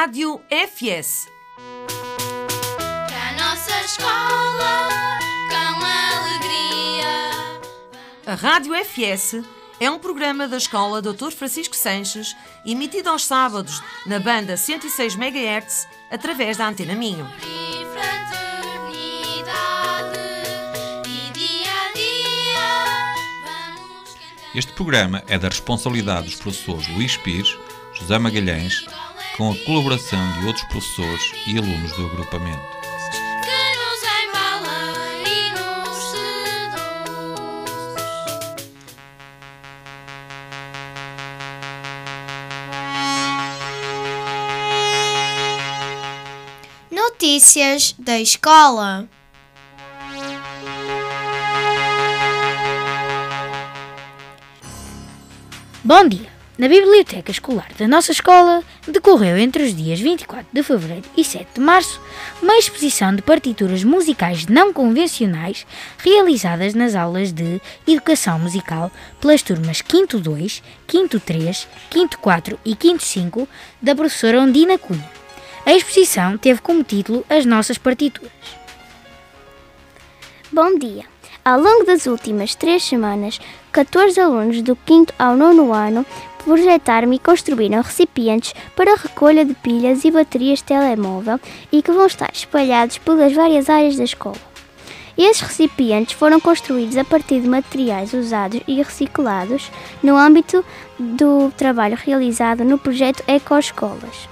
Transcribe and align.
Rádio 0.00 0.40
FS. 0.48 1.28
Para 3.06 3.28
a 3.28 3.32
nossa 3.32 3.84
escola, 3.84 4.88
com 5.50 5.84
alegria. 6.16 7.60
A 8.24 8.34
Rádio 8.34 8.74
FS 8.76 9.42
é 9.78 9.90
um 9.90 9.98
programa 9.98 10.48
da 10.48 10.56
Escola 10.56 11.02
Dr. 11.02 11.32
Francisco 11.32 11.76
Sanches, 11.76 12.34
emitido 12.64 13.10
aos 13.10 13.26
sábados 13.26 13.82
na 14.06 14.18
banda 14.18 14.56
106 14.56 15.16
MHz, 15.16 15.86
através 16.10 16.56
da 16.56 16.66
Antena 16.66 16.94
Minho. 16.94 17.30
Este 24.54 24.72
programa 24.72 25.22
é 25.28 25.38
da 25.38 25.48
responsabilidade 25.48 26.24
dos 26.24 26.36
professores 26.36 26.88
Luís 26.88 27.18
Pires, 27.18 27.54
José 27.92 28.18
Magalhães, 28.18 28.86
com 29.40 29.50
a 29.52 29.56
colaboração 29.64 30.20
de 30.32 30.44
outros 30.44 30.66
professores 30.66 31.32
e 31.46 31.56
alunos 31.56 31.92
do 31.92 32.04
agrupamento. 32.04 32.60
que 33.42 33.72
nos 33.80 34.02
embala 34.26 34.92
e 35.26 35.50
nos 35.56 35.96
seduz. 36.12 37.00
Notícias 46.90 47.94
da 47.98 48.20
escola. 48.20 49.08
Bom 55.82 56.06
dia! 56.06 56.29
Na 56.60 56.68
biblioteca 56.68 57.30
escolar 57.30 57.68
da 57.78 57.88
nossa 57.88 58.12
escola 58.12 58.62
decorreu 58.86 59.38
entre 59.38 59.62
os 59.62 59.74
dias 59.74 59.98
24 59.98 60.46
de 60.52 60.62
fevereiro 60.62 61.06
e 61.16 61.24
7 61.24 61.54
de 61.54 61.60
março 61.60 61.98
uma 62.42 62.58
exposição 62.58 63.16
de 63.16 63.22
partituras 63.22 63.82
musicais 63.82 64.46
não 64.46 64.70
convencionais 64.70 65.66
realizadas 65.96 66.74
nas 66.74 66.94
aulas 66.94 67.32
de 67.32 67.62
Educação 67.88 68.38
Musical 68.38 68.92
pelas 69.22 69.40
turmas 69.40 69.78
5 69.78 70.18
2, 70.18 70.62
5 70.86 71.20
3, 71.20 71.68
5 71.90 72.18
4 72.18 72.60
e 72.62 72.76
5 72.78 73.02
5 73.02 73.48
da 73.80 73.94
professora 73.94 74.42
Ondina 74.42 74.76
Cunha. 74.76 75.10
A 75.64 75.72
exposição 75.72 76.36
teve 76.36 76.60
como 76.60 76.84
título 76.84 77.24
As 77.30 77.46
Nossas 77.46 77.78
Partituras. 77.78 78.30
Bom 80.52 80.78
dia! 80.78 81.06
Ao 81.42 81.58
longo 81.58 81.84
das 81.86 82.04
últimas 82.04 82.54
três 82.54 82.82
semanas, 82.84 83.40
14 83.72 84.20
alunos 84.20 84.60
do 84.60 84.76
5 84.86 85.14
ao 85.18 85.38
9 85.38 85.72
ano 85.72 86.04
projetaram 86.44 87.12
e 87.12 87.18
construíram 87.18 87.82
recipientes 87.82 88.54
para 88.74 88.96
recolha 88.96 89.44
de 89.44 89.54
pilhas 89.54 90.04
e 90.04 90.10
baterias 90.10 90.58
de 90.58 90.64
telemóvel 90.64 91.40
e 91.70 91.82
que 91.82 91.92
vão 91.92 92.06
estar 92.06 92.30
espalhados 92.32 92.98
pelas 92.98 93.32
várias 93.32 93.68
áreas 93.68 93.96
da 93.96 94.04
escola. 94.04 94.50
Esses 95.16 95.42
recipientes 95.42 96.14
foram 96.14 96.40
construídos 96.40 96.96
a 96.96 97.04
partir 97.04 97.40
de 97.40 97.48
materiais 97.48 98.14
usados 98.14 98.60
e 98.66 98.76
reciclados 98.76 99.70
no 100.02 100.16
âmbito 100.16 100.64
do 100.98 101.52
trabalho 101.56 101.96
realizado 101.96 102.64
no 102.64 102.78
projeto 102.78 103.22
Ecoescolas. 103.26 104.28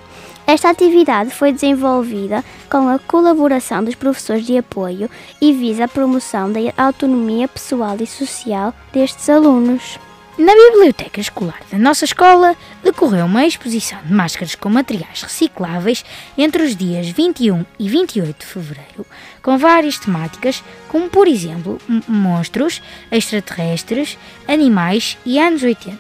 Esta 0.46 0.70
atividade 0.70 1.30
foi 1.30 1.52
desenvolvida 1.52 2.42
com 2.70 2.88
a 2.88 2.98
colaboração 2.98 3.84
dos 3.84 3.94
professores 3.94 4.46
de 4.46 4.56
apoio 4.56 5.10
e 5.42 5.52
visa 5.52 5.84
a 5.84 5.88
promoção 5.88 6.50
da 6.50 6.60
autonomia 6.74 7.46
pessoal 7.46 7.98
e 8.00 8.06
social 8.06 8.72
destes 8.90 9.28
alunos. 9.28 9.98
Na 10.38 10.54
biblioteca 10.54 11.20
escolar 11.20 11.60
da 11.68 11.76
nossa 11.76 12.04
escola 12.04 12.54
decorreu 12.84 13.26
uma 13.26 13.44
exposição 13.44 13.98
de 14.04 14.12
máscaras 14.12 14.54
com 14.54 14.68
materiais 14.68 15.22
recicláveis 15.22 16.04
entre 16.38 16.62
os 16.62 16.76
dias 16.76 17.08
21 17.08 17.66
e 17.76 17.88
28 17.88 18.38
de 18.38 18.46
fevereiro, 18.46 19.04
com 19.42 19.58
várias 19.58 19.98
temáticas, 19.98 20.62
como 20.86 21.10
por 21.10 21.26
exemplo 21.26 21.80
monstros, 22.06 22.80
extraterrestres, 23.10 24.16
animais 24.46 25.18
e 25.26 25.40
anos 25.40 25.64
80. 25.64 25.98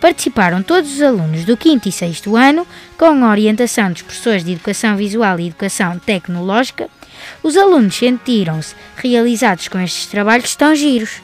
Participaram 0.00 0.62
todos 0.62 0.92
os 0.94 1.02
alunos 1.02 1.44
do 1.44 1.58
5 1.60 1.88
e 1.88 1.90
6 1.90 2.22
ano, 2.28 2.64
com 2.96 3.24
a 3.24 3.30
orientação 3.30 3.90
dos 3.90 4.02
professores 4.02 4.44
de 4.44 4.52
Educação 4.52 4.96
Visual 4.96 5.40
e 5.40 5.48
Educação 5.48 5.98
Tecnológica. 5.98 6.88
Os 7.42 7.56
alunos 7.56 7.96
sentiram-se 7.96 8.76
realizados 8.96 9.66
com 9.66 9.80
estes 9.80 10.06
trabalhos 10.06 10.54
tão 10.54 10.76
giros. 10.76 11.20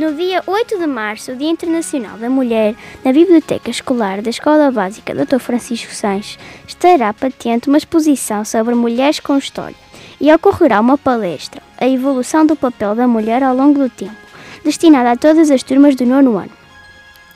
No 0.00 0.14
dia 0.14 0.42
8 0.46 0.78
de 0.78 0.86
março, 0.86 1.36
Dia 1.36 1.50
Internacional 1.50 2.16
da 2.16 2.30
Mulher, 2.30 2.74
na 3.04 3.12
Biblioteca 3.12 3.68
Escolar 3.68 4.22
da 4.22 4.30
Escola 4.30 4.70
Básica 4.70 5.14
Dr. 5.14 5.38
Francisco 5.38 5.92
Sanches, 5.92 6.38
estará 6.66 7.12
patente 7.12 7.68
uma 7.68 7.76
exposição 7.76 8.42
sobre 8.42 8.74
mulheres 8.74 9.20
com 9.20 9.36
história 9.36 9.76
e 10.18 10.32
ocorrerá 10.32 10.80
uma 10.80 10.96
palestra, 10.96 11.60
A 11.76 11.86
Evolução 11.86 12.46
do 12.46 12.56
Papel 12.56 12.94
da 12.94 13.06
Mulher 13.06 13.42
ao 13.42 13.54
longo 13.54 13.78
do 13.78 13.90
Tempo, 13.90 14.16
destinada 14.64 15.10
a 15.10 15.16
todas 15.16 15.50
as 15.50 15.62
turmas 15.62 15.94
do 15.94 16.06
nono 16.06 16.38
ano. 16.38 16.59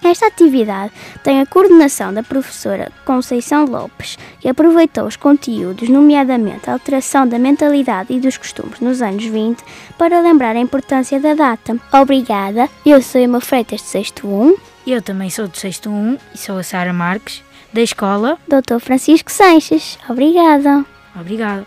Esta 0.05 0.27
atividade 0.27 0.93
tem 1.23 1.41
a 1.41 1.47
coordenação 1.47 2.13
da 2.13 2.23
professora 2.23 2.93
Conceição 3.07 3.65
Lopes, 3.65 4.19
que 4.39 4.47
aproveitou 4.49 5.07
os 5.07 5.17
conteúdos, 5.17 5.89
nomeadamente 5.89 6.69
a 6.69 6.75
alteração 6.75 7.27
da 7.27 7.39
mentalidade 7.39 8.13
e 8.13 8.21
dos 8.21 8.37
costumes 8.37 8.81
nos 8.81 9.01
anos 9.01 9.25
20, 9.25 9.65
para 9.97 10.21
lembrar 10.21 10.57
a 10.57 10.61
importância 10.61 11.19
da 11.19 11.33
data. 11.33 11.79
Obrigada, 11.91 12.69
eu 12.85 13.01
sou 13.01 13.19
Emma 13.19 13.41
Freitas 13.41 13.81
de 13.81 13.87
6º 13.87 14.25
1, 14.25 14.57
Eu 14.87 15.01
também 15.01 15.31
sou 15.31 15.49
do 15.49 15.57
6 15.57 15.81
1 15.87 16.19
e 16.35 16.39
sou 16.39 16.59
a 16.59 16.63
Sara 16.63 16.93
Marques, 16.93 17.43
da 17.73 17.81
escola. 17.81 18.39
Dr. 18.47 18.79
Francisco 18.81 19.33
Sanches. 19.33 19.99
Obrigada. 20.09 20.85
Obrigada. 21.19 21.67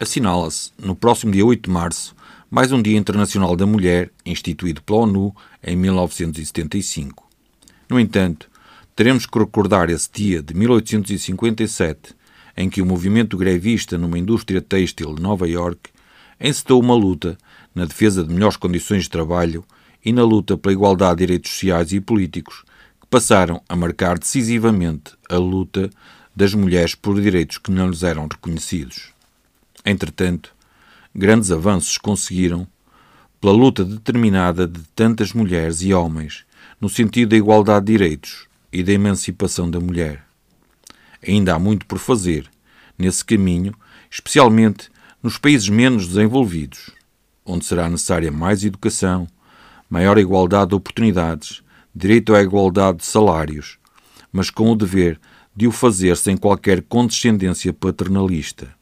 Assinala-se, 0.00 0.70
no 0.80 0.94
próximo 0.94 1.32
dia 1.32 1.44
8 1.44 1.64
de 1.64 1.70
março, 1.70 2.14
mais 2.48 2.70
um 2.70 2.80
Dia 2.80 2.96
Internacional 2.96 3.56
da 3.56 3.66
Mulher, 3.66 4.12
instituído 4.24 4.80
pela 4.80 5.00
ONU 5.00 5.34
em 5.60 5.74
1975. 5.74 7.28
No 7.90 7.98
entanto, 7.98 8.48
teremos 8.94 9.26
que 9.26 9.36
recordar 9.36 9.90
esse 9.90 10.08
dia 10.12 10.40
de 10.40 10.54
1857, 10.54 12.14
em 12.56 12.70
que 12.70 12.80
o 12.80 12.86
movimento 12.86 13.36
grevista 13.36 13.98
numa 13.98 14.16
indústria 14.16 14.62
têxtil 14.62 15.16
de 15.16 15.20
Nova 15.20 15.48
York 15.48 15.90
encetou 16.40 16.80
uma 16.80 16.94
luta 16.94 17.36
na 17.74 17.84
defesa 17.84 18.22
de 18.22 18.32
melhores 18.32 18.56
condições 18.56 19.02
de 19.02 19.10
trabalho 19.10 19.64
e 20.04 20.12
na 20.12 20.22
luta 20.22 20.56
pela 20.56 20.74
igualdade 20.74 21.18
de 21.18 21.26
direitos 21.26 21.50
sociais 21.50 21.92
e 21.92 22.00
políticos, 22.00 22.62
que 23.00 23.06
passaram 23.08 23.60
a 23.68 23.74
marcar 23.74 24.16
decisivamente 24.16 25.14
a 25.28 25.38
luta 25.38 25.90
das 26.36 26.54
mulheres 26.54 26.94
por 26.94 27.20
direitos 27.20 27.58
que 27.58 27.72
não 27.72 27.90
lhes 27.90 28.04
eram 28.04 28.28
reconhecidos. 28.28 29.17
Entretanto, 29.90 30.54
grandes 31.14 31.50
avanços 31.50 31.96
conseguiram 31.96 32.68
pela 33.40 33.54
luta 33.54 33.82
determinada 33.82 34.68
de 34.68 34.80
tantas 34.94 35.32
mulheres 35.32 35.80
e 35.80 35.94
homens 35.94 36.44
no 36.78 36.90
sentido 36.90 37.30
da 37.30 37.36
igualdade 37.38 37.86
de 37.86 37.92
direitos 37.92 38.46
e 38.70 38.82
da 38.82 38.92
emancipação 38.92 39.70
da 39.70 39.80
mulher. 39.80 40.26
Ainda 41.26 41.54
há 41.54 41.58
muito 41.58 41.86
por 41.86 41.98
fazer 41.98 42.50
nesse 42.98 43.24
caminho, 43.24 43.74
especialmente 44.10 44.90
nos 45.22 45.38
países 45.38 45.70
menos 45.70 46.06
desenvolvidos, 46.06 46.90
onde 47.42 47.64
será 47.64 47.88
necessária 47.88 48.30
mais 48.30 48.62
educação, 48.64 49.26
maior 49.88 50.18
igualdade 50.18 50.68
de 50.68 50.74
oportunidades, 50.74 51.62
direito 51.94 52.34
à 52.34 52.42
igualdade 52.42 52.98
de 52.98 53.06
salários, 53.06 53.78
mas 54.30 54.50
com 54.50 54.70
o 54.70 54.76
dever 54.76 55.18
de 55.56 55.66
o 55.66 55.72
fazer 55.72 56.14
sem 56.18 56.36
qualquer 56.36 56.82
condescendência 56.82 57.72
paternalista. 57.72 58.76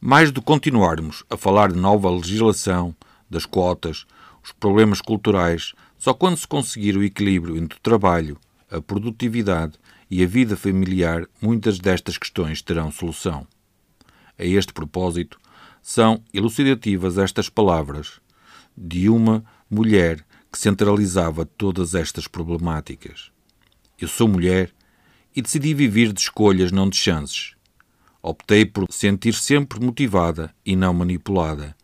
Mais 0.00 0.30
do 0.30 0.40
que 0.40 0.46
continuarmos 0.46 1.24
a 1.30 1.36
falar 1.36 1.72
de 1.72 1.78
nova 1.78 2.10
legislação, 2.10 2.94
das 3.28 3.46
cotas, 3.46 4.06
os 4.42 4.52
problemas 4.52 5.00
culturais, 5.00 5.72
só 5.98 6.14
quando 6.14 6.36
se 6.36 6.46
conseguir 6.46 6.96
o 6.96 7.02
equilíbrio 7.02 7.56
entre 7.56 7.78
o 7.78 7.82
trabalho, 7.82 8.38
a 8.70 8.80
produtividade 8.80 9.78
e 10.10 10.22
a 10.22 10.26
vida 10.26 10.56
familiar, 10.56 11.26
muitas 11.40 11.78
destas 11.78 12.16
questões 12.16 12.62
terão 12.62 12.90
solução. 12.92 13.46
A 14.38 14.44
este 14.44 14.72
propósito, 14.72 15.38
são 15.82 16.20
elucidativas 16.34 17.16
estas 17.16 17.48
palavras 17.48 18.20
de 18.76 19.08
uma 19.08 19.44
mulher 19.70 20.24
que 20.50 20.58
centralizava 20.58 21.46
todas 21.46 21.94
estas 21.94 22.26
problemáticas. 22.26 23.30
Eu 23.96 24.08
sou 24.08 24.26
mulher 24.26 24.72
e 25.34 25.40
decidi 25.40 25.72
viver 25.74 26.12
de 26.12 26.20
escolhas, 26.20 26.72
não 26.72 26.90
de 26.90 26.96
chances. 26.96 27.55
Optei 28.28 28.66
por 28.66 28.92
sentir 28.92 29.34
sempre 29.34 29.78
motivada 29.78 30.52
e 30.64 30.74
não 30.74 30.92
manipulada, 30.92 31.76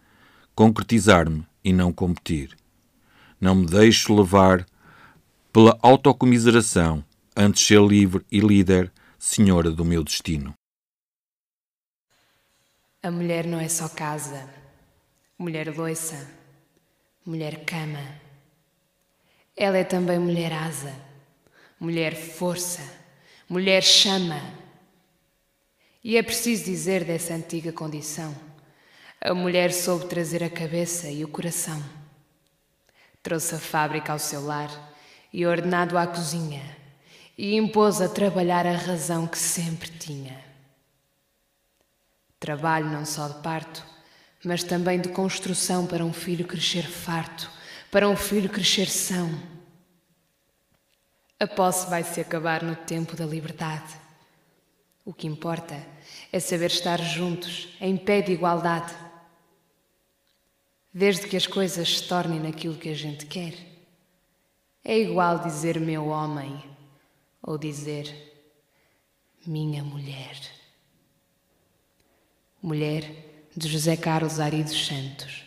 concretizar-me 0.56 1.46
e 1.62 1.72
não 1.72 1.92
competir. 1.92 2.56
Não 3.40 3.54
me 3.54 3.64
deixo 3.64 4.12
levar 4.12 4.66
pela 5.52 5.78
autocomiseração, 5.80 7.04
antes 7.36 7.64
ser 7.64 7.80
livre 7.80 8.26
e 8.28 8.40
líder, 8.40 8.90
senhora 9.20 9.70
do 9.70 9.84
meu 9.84 10.02
destino. 10.02 10.52
A 13.00 13.08
mulher 13.08 13.46
não 13.46 13.60
é 13.60 13.68
só 13.68 13.88
casa. 13.88 14.50
mulher 15.38 15.72
loiça, 15.72 16.28
mulher 17.24 17.64
cama. 17.64 18.04
Ela 19.56 19.78
é 19.78 19.84
também 19.84 20.18
mulher 20.18 20.52
asa, 20.52 20.92
mulher 21.78 22.16
força, 22.16 22.82
mulher 23.48 23.84
chama. 23.84 24.61
E 26.04 26.16
é 26.16 26.22
preciso 26.22 26.64
dizer 26.64 27.04
dessa 27.04 27.32
antiga 27.32 27.72
condição: 27.72 28.34
a 29.20 29.32
mulher 29.32 29.72
soube 29.72 30.06
trazer 30.06 30.42
a 30.42 30.50
cabeça 30.50 31.08
e 31.08 31.24
o 31.24 31.28
coração. 31.28 31.82
Trouxe 33.22 33.54
a 33.54 33.58
fábrica 33.58 34.12
ao 34.12 34.18
seu 34.18 34.44
lar 34.44 34.68
e 35.32 35.46
ordenado 35.46 35.96
à 35.96 36.06
cozinha, 36.06 36.76
e 37.38 37.54
impôs 37.54 38.00
a 38.00 38.08
trabalhar 38.08 38.66
a 38.66 38.76
razão 38.76 39.28
que 39.28 39.38
sempre 39.38 39.88
tinha. 39.90 40.44
Trabalho 42.40 42.86
não 42.86 43.06
só 43.06 43.28
de 43.28 43.40
parto, 43.40 43.86
mas 44.44 44.64
também 44.64 45.00
de 45.00 45.08
construção 45.10 45.86
para 45.86 46.04
um 46.04 46.12
filho 46.12 46.44
crescer 46.44 46.82
farto, 46.82 47.48
para 47.92 48.08
um 48.08 48.16
filho 48.16 48.50
crescer 48.50 48.88
são. 48.88 49.30
A 51.38 51.46
posse 51.46 51.88
vai 51.88 52.02
se 52.02 52.20
acabar 52.20 52.64
no 52.64 52.74
tempo 52.74 53.14
da 53.14 53.24
liberdade. 53.24 53.94
O 55.04 55.12
que 55.12 55.26
importa 55.26 55.91
é 56.32 56.40
saber 56.40 56.70
estar 56.70 56.98
juntos, 56.98 57.68
em 57.78 57.94
pé 57.94 58.22
de 58.22 58.32
igualdade. 58.32 58.94
Desde 60.92 61.28
que 61.28 61.36
as 61.36 61.46
coisas 61.46 61.98
se 61.98 62.08
tornem 62.08 62.40
naquilo 62.40 62.76
que 62.76 62.88
a 62.88 62.94
gente 62.94 63.26
quer. 63.26 63.54
É 64.82 64.98
igual 64.98 65.38
dizer 65.38 65.78
meu 65.78 66.06
homem 66.08 66.64
ou 67.42 67.58
dizer 67.58 68.10
minha 69.46 69.84
mulher. 69.84 70.40
Mulher 72.62 73.50
de 73.54 73.68
José 73.68 73.96
Carlos 73.96 74.40
Ari 74.40 74.62
dos 74.62 74.86
Santos. 74.86 75.41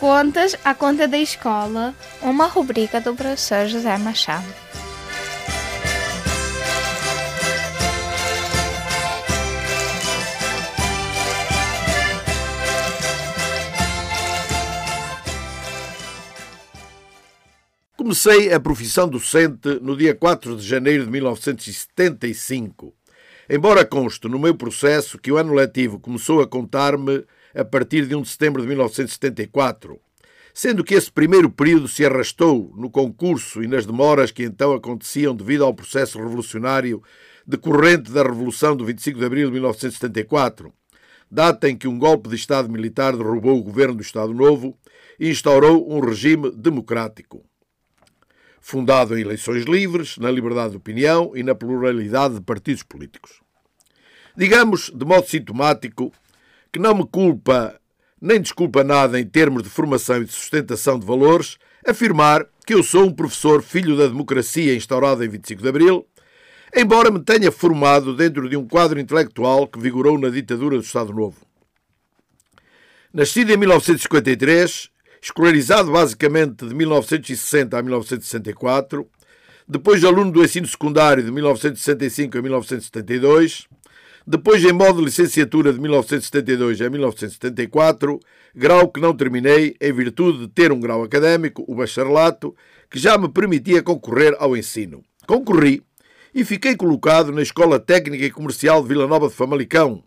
Contas 0.00 0.56
à 0.64 0.74
conta 0.74 1.06
da 1.06 1.18
escola, 1.18 1.94
uma 2.22 2.46
rubrica 2.46 3.02
do 3.02 3.14
professor 3.14 3.66
José 3.66 3.98
Machado. 3.98 4.46
Comecei 17.94 18.54
a 18.54 18.58
profissão 18.58 19.06
docente 19.06 19.78
no 19.82 19.94
dia 19.94 20.14
4 20.14 20.56
de 20.56 20.66
janeiro 20.66 21.04
de 21.04 21.10
1975. 21.10 22.94
Embora 23.50 23.84
conste 23.84 24.28
no 24.28 24.38
meu 24.38 24.54
processo 24.54 25.18
que 25.18 25.30
o 25.30 25.36
ano 25.36 25.52
letivo 25.52 26.00
começou 26.00 26.40
a 26.40 26.46
contar-me 26.48 27.22
a 27.54 27.64
partir 27.64 28.06
de 28.06 28.14
1 28.14 28.22
de 28.22 28.28
setembro 28.28 28.62
de 28.62 28.68
1974, 28.68 29.98
sendo 30.52 30.84
que 30.84 30.94
esse 30.94 31.10
primeiro 31.10 31.50
período 31.50 31.88
se 31.88 32.04
arrastou 32.04 32.72
no 32.76 32.90
concurso 32.90 33.62
e 33.62 33.66
nas 33.66 33.86
demoras 33.86 34.30
que 34.30 34.42
então 34.42 34.72
aconteciam 34.72 35.34
devido 35.34 35.64
ao 35.64 35.74
processo 35.74 36.18
revolucionário 36.18 37.02
decorrente 37.46 38.10
da 38.10 38.22
Revolução 38.22 38.76
do 38.76 38.84
25 38.84 39.18
de 39.18 39.24
abril 39.24 39.46
de 39.46 39.52
1974, 39.52 40.72
data 41.30 41.68
em 41.68 41.76
que 41.76 41.88
um 41.88 41.98
golpe 41.98 42.28
de 42.28 42.36
Estado 42.36 42.70
militar 42.70 43.16
derrubou 43.16 43.58
o 43.58 43.62
governo 43.62 43.94
do 43.94 44.02
Estado 44.02 44.32
Novo 44.34 44.76
e 45.18 45.28
instaurou 45.28 45.92
um 45.92 46.00
regime 46.00 46.50
democrático 46.50 47.44
fundado 48.60 49.18
em 49.18 49.22
eleições 49.22 49.64
livres, 49.64 50.18
na 50.18 50.30
liberdade 50.30 50.72
de 50.72 50.76
opinião 50.76 51.32
e 51.34 51.42
na 51.42 51.54
pluralidade 51.54 52.34
de 52.34 52.40
partidos 52.40 52.82
políticos. 52.82 53.40
Digamos, 54.36 54.90
de 54.94 55.04
modo 55.04 55.26
sintomático, 55.26 56.12
que 56.72 56.78
não 56.78 56.94
me 56.94 57.06
culpa 57.06 57.80
nem 58.20 58.40
desculpa 58.40 58.84
nada 58.84 59.18
em 59.18 59.26
termos 59.26 59.62
de 59.62 59.70
formação 59.70 60.20
e 60.20 60.24
de 60.24 60.32
sustentação 60.32 60.98
de 60.98 61.06
valores 61.06 61.56
afirmar 61.86 62.46
que 62.66 62.74
eu 62.74 62.82
sou 62.82 63.06
um 63.06 63.12
professor 63.12 63.62
filho 63.62 63.96
da 63.96 64.06
democracia 64.06 64.74
instaurada 64.74 65.24
em 65.24 65.28
25 65.28 65.62
de 65.62 65.68
Abril, 65.68 66.06
embora 66.76 67.10
me 67.10 67.20
tenha 67.20 67.50
formado 67.50 68.14
dentro 68.14 68.48
de 68.48 68.56
um 68.56 68.66
quadro 68.66 69.00
intelectual 69.00 69.66
que 69.66 69.80
vigorou 69.80 70.18
na 70.18 70.28
ditadura 70.28 70.76
do 70.76 70.82
Estado 70.82 71.12
Novo. 71.12 71.38
Nascido 73.12 73.50
em 73.50 73.56
1953, 73.56 74.90
escolarizado 75.20 75.90
basicamente 75.90 76.66
de 76.66 76.74
1960 76.74 77.76
a 77.76 77.82
1964, 77.82 79.08
depois 79.66 80.04
aluno 80.04 80.30
do 80.30 80.44
ensino 80.44 80.66
secundário 80.66 81.24
de 81.24 81.30
1965 81.32 82.38
a 82.38 82.42
1972, 82.42 83.66
depois 84.26 84.64
em 84.64 84.72
modo 84.72 84.98
de 84.98 85.06
licenciatura 85.06 85.72
de 85.72 85.80
1972 85.80 86.80
a 86.80 86.90
1974, 86.90 88.20
grau 88.54 88.88
que 88.88 89.00
não 89.00 89.16
terminei 89.16 89.76
em 89.80 89.92
virtude 89.92 90.40
de 90.40 90.48
ter 90.48 90.72
um 90.72 90.80
grau 90.80 91.02
académico, 91.02 91.64
o 91.66 91.74
bacharelato, 91.74 92.54
que 92.90 92.98
já 92.98 93.16
me 93.16 93.28
permitia 93.28 93.82
concorrer 93.82 94.36
ao 94.38 94.56
ensino. 94.56 95.02
Concorri 95.26 95.82
e 96.34 96.44
fiquei 96.44 96.76
colocado 96.76 97.32
na 97.32 97.42
Escola 97.42 97.80
Técnica 97.80 98.24
e 98.24 98.30
Comercial 98.30 98.82
de 98.82 98.88
Vila 98.88 99.06
Nova 99.06 99.28
de 99.28 99.34
Famalicão, 99.34 100.02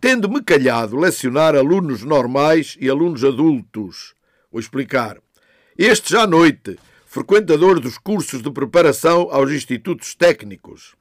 tendo-me 0.00 0.42
calhado 0.42 0.96
lecionar 0.96 1.54
alunos 1.54 2.02
normais 2.02 2.76
e 2.80 2.88
alunos 2.88 3.24
adultos, 3.24 4.14
Vou 4.50 4.60
explicar. 4.60 5.18
Este 5.76 6.12
já 6.12 6.22
à 6.22 6.26
noite, 6.26 6.78
frequentador 7.06 7.78
dos 7.78 7.98
cursos 7.98 8.42
de 8.42 8.50
preparação 8.50 9.28
aos 9.30 9.50
institutos 9.50 10.14
técnicos. 10.14 10.94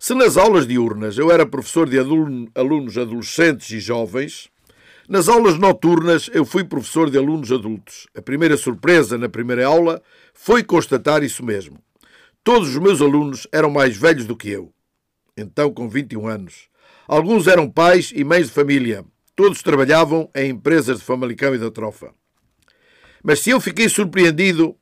Se 0.00 0.14
nas 0.14 0.36
aulas 0.36 0.64
diurnas 0.64 1.18
eu 1.18 1.28
era 1.28 1.44
professor 1.44 1.88
de 1.88 1.98
alunos 1.98 2.96
adolescentes 2.96 3.68
e 3.72 3.80
jovens, 3.80 4.48
nas 5.08 5.28
aulas 5.28 5.58
noturnas 5.58 6.30
eu 6.32 6.44
fui 6.44 6.62
professor 6.62 7.10
de 7.10 7.18
alunos 7.18 7.50
adultos. 7.50 8.06
A 8.16 8.22
primeira 8.22 8.56
surpresa 8.56 9.18
na 9.18 9.28
primeira 9.28 9.66
aula 9.66 10.00
foi 10.32 10.62
constatar 10.62 11.24
isso 11.24 11.44
mesmo. 11.44 11.82
Todos 12.44 12.68
os 12.68 12.78
meus 12.78 13.02
alunos 13.02 13.48
eram 13.50 13.70
mais 13.70 13.96
velhos 13.96 14.24
do 14.24 14.36
que 14.36 14.48
eu. 14.48 14.72
Então, 15.36 15.72
com 15.72 15.88
21 15.88 16.28
anos. 16.28 16.68
Alguns 17.08 17.48
eram 17.48 17.68
pais 17.68 18.12
e 18.14 18.22
mães 18.22 18.46
de 18.46 18.52
família. 18.52 19.04
Todos 19.34 19.62
trabalhavam 19.64 20.30
em 20.32 20.50
empresas 20.50 20.98
de 20.98 21.04
Famalicão 21.04 21.56
e 21.56 21.58
da 21.58 21.72
Trofa. 21.72 22.14
Mas 23.20 23.40
se 23.40 23.50
eu 23.50 23.60
fiquei 23.60 23.88
surpreendido, 23.88 24.76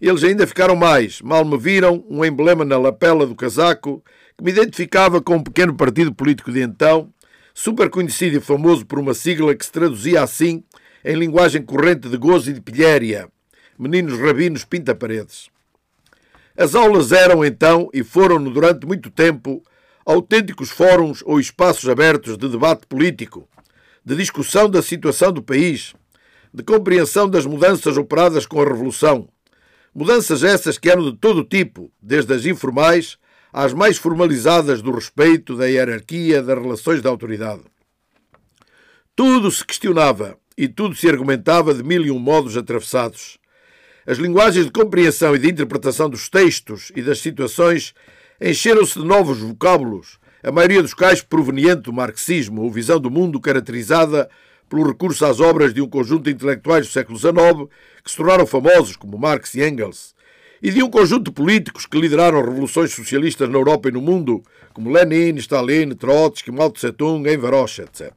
eles 0.00 0.24
ainda 0.24 0.46
ficaram 0.46 0.74
mais. 0.74 1.20
Mal 1.20 1.44
me 1.44 1.58
viram 1.58 2.02
um 2.08 2.24
emblema 2.24 2.64
na 2.64 2.78
lapela 2.78 3.26
do 3.26 3.34
casaco 3.34 4.02
que 4.36 4.44
me 4.44 4.50
identificava 4.50 5.20
com 5.20 5.36
um 5.36 5.42
pequeno 5.42 5.74
partido 5.74 6.14
político 6.14 6.52
de 6.52 6.60
então, 6.60 7.12
super 7.54 7.88
conhecido 7.88 8.36
e 8.36 8.40
famoso 8.40 8.84
por 8.84 8.98
uma 8.98 9.14
sigla 9.14 9.54
que 9.54 9.64
se 9.64 9.72
traduzia 9.72 10.22
assim 10.22 10.64
em 11.04 11.14
linguagem 11.14 11.62
corrente 11.62 12.08
de 12.08 12.16
gozo 12.16 12.50
e 12.50 12.54
de 12.54 12.60
pilhéria. 12.60 13.28
Meninos 13.78 14.18
rabinos 14.18 14.64
pinta-paredes. 14.64 15.48
As 16.56 16.74
aulas 16.74 17.12
eram 17.12 17.44
então 17.44 17.88
e 17.92 18.02
foram 18.02 18.42
durante 18.42 18.86
muito 18.86 19.10
tempo 19.10 19.62
autênticos 20.06 20.70
fóruns 20.70 21.22
ou 21.24 21.40
espaços 21.40 21.88
abertos 21.88 22.36
de 22.36 22.48
debate 22.48 22.86
político, 22.86 23.48
de 24.04 24.14
discussão 24.16 24.68
da 24.68 24.82
situação 24.82 25.32
do 25.32 25.42
país, 25.42 25.94
de 26.52 26.62
compreensão 26.62 27.28
das 27.28 27.46
mudanças 27.46 27.96
operadas 27.96 28.46
com 28.46 28.60
a 28.60 28.64
Revolução. 28.64 29.28
Mudanças 29.94 30.44
essas 30.44 30.78
que 30.78 30.90
eram 30.90 31.10
de 31.10 31.16
todo 31.16 31.44
tipo, 31.44 31.90
desde 32.00 32.32
as 32.32 32.46
informais 32.46 33.16
às 33.54 33.72
mais 33.72 33.96
formalizadas 33.96 34.82
do 34.82 34.90
respeito, 34.90 35.56
da 35.56 35.66
hierarquia, 35.66 36.42
das 36.42 36.58
relações 36.58 37.00
de 37.00 37.06
autoridade. 37.06 37.62
Tudo 39.14 39.48
se 39.48 39.64
questionava 39.64 40.36
e 40.58 40.66
tudo 40.66 40.96
se 40.96 41.08
argumentava 41.08 41.72
de 41.72 41.84
mil 41.84 42.04
e 42.04 42.10
um 42.10 42.18
modos 42.18 42.56
atravessados. 42.56 43.38
As 44.04 44.18
linguagens 44.18 44.66
de 44.66 44.72
compreensão 44.72 45.36
e 45.36 45.38
de 45.38 45.48
interpretação 45.48 46.10
dos 46.10 46.28
textos 46.28 46.90
e 46.96 47.02
das 47.02 47.20
situações 47.20 47.94
encheram-se 48.40 48.98
de 48.98 49.06
novos 49.06 49.38
vocábulos, 49.38 50.18
a 50.42 50.50
maioria 50.50 50.82
dos 50.82 50.92
quais 50.92 51.22
proveniente 51.22 51.82
do 51.82 51.92
marxismo, 51.92 52.62
ou 52.62 52.72
visão 52.72 52.98
do 52.98 53.08
mundo 53.08 53.40
caracterizada 53.40 54.28
pelo 54.68 54.88
recurso 54.88 55.24
às 55.24 55.38
obras 55.38 55.72
de 55.72 55.80
um 55.80 55.88
conjunto 55.88 56.24
de 56.24 56.32
intelectuais 56.32 56.88
do 56.88 56.92
século 56.92 57.16
XIX 57.16 57.70
que 58.02 58.10
se 58.10 58.16
tornaram 58.16 58.46
famosos, 58.46 58.96
como 58.96 59.16
Marx 59.16 59.54
e 59.54 59.62
Engels, 59.62 60.13
e 60.64 60.70
de 60.70 60.82
um 60.82 60.88
conjunto 60.88 61.24
de 61.24 61.30
políticos 61.30 61.84
que 61.84 62.00
lideraram 62.00 62.42
revoluções 62.42 62.90
socialistas 62.90 63.50
na 63.50 63.58
Europa 63.58 63.90
e 63.90 63.92
no 63.92 64.00
mundo, 64.00 64.42
como 64.72 64.90
Lenin, 64.90 65.34
Stalin, 65.36 65.90
Trotsky, 65.90 66.50
Mao 66.50 66.70
Tse-tung, 66.70 67.28
Enver 67.28 67.52
Hoxha, 67.52 67.82
etc. 67.82 68.10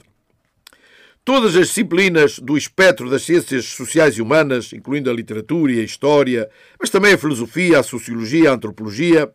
Todas 1.26 1.58
as 1.58 1.68
disciplinas 1.68 2.40
do 2.40 2.58
espectro 2.58 3.10
das 3.10 3.24
ciências 3.24 3.66
sociais 3.66 4.18
e 4.18 4.22
humanas, 4.22 4.72
incluindo 4.72 5.10
a 5.10 5.14
literatura 5.14 5.74
e 5.74 5.82
a 5.82 5.84
história, 5.84 6.50
mas 6.80 6.90
também 6.90 7.16
a 7.16 7.18
filosofia, 7.18 7.80
a 7.82 7.84
sociologia, 7.84 8.52
a 8.52 8.54
antropologia, 8.54 9.30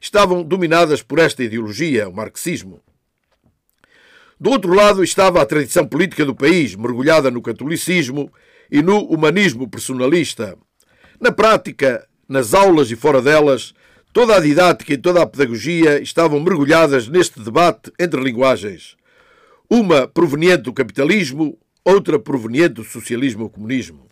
estavam 0.00 0.42
dominadas 0.42 1.02
por 1.02 1.20
esta 1.20 1.44
ideologia, 1.44 2.08
o 2.08 2.12
marxismo. 2.12 2.82
Do 4.40 4.50
outro 4.50 4.74
lado 4.74 5.04
estava 5.04 5.40
a 5.40 5.46
tradição 5.46 5.86
política 5.86 6.24
do 6.24 6.34
país, 6.34 6.74
mergulhada 6.74 7.30
no 7.30 7.40
catolicismo 7.40 8.28
e 8.68 8.82
no 8.82 9.04
humanismo 9.04 9.70
personalista. 9.70 10.58
Na 11.20 11.30
prática, 11.30 12.04
nas 12.28 12.54
aulas 12.54 12.90
e 12.90 12.96
fora 12.96 13.22
delas, 13.22 13.74
Toda 14.16 14.34
a 14.34 14.40
didática 14.40 14.94
e 14.94 14.96
toda 14.96 15.20
a 15.20 15.26
pedagogia 15.26 16.00
estavam 16.00 16.40
mergulhadas 16.40 17.06
neste 17.06 17.38
debate 17.38 17.92
entre 18.00 18.18
linguagens, 18.18 18.96
uma 19.68 20.08
proveniente 20.08 20.62
do 20.62 20.72
capitalismo, 20.72 21.58
outra 21.84 22.18
proveniente 22.18 22.76
do 22.76 22.82
socialismo 22.82 23.42
ou 23.42 23.50
comunismo. 23.50 24.08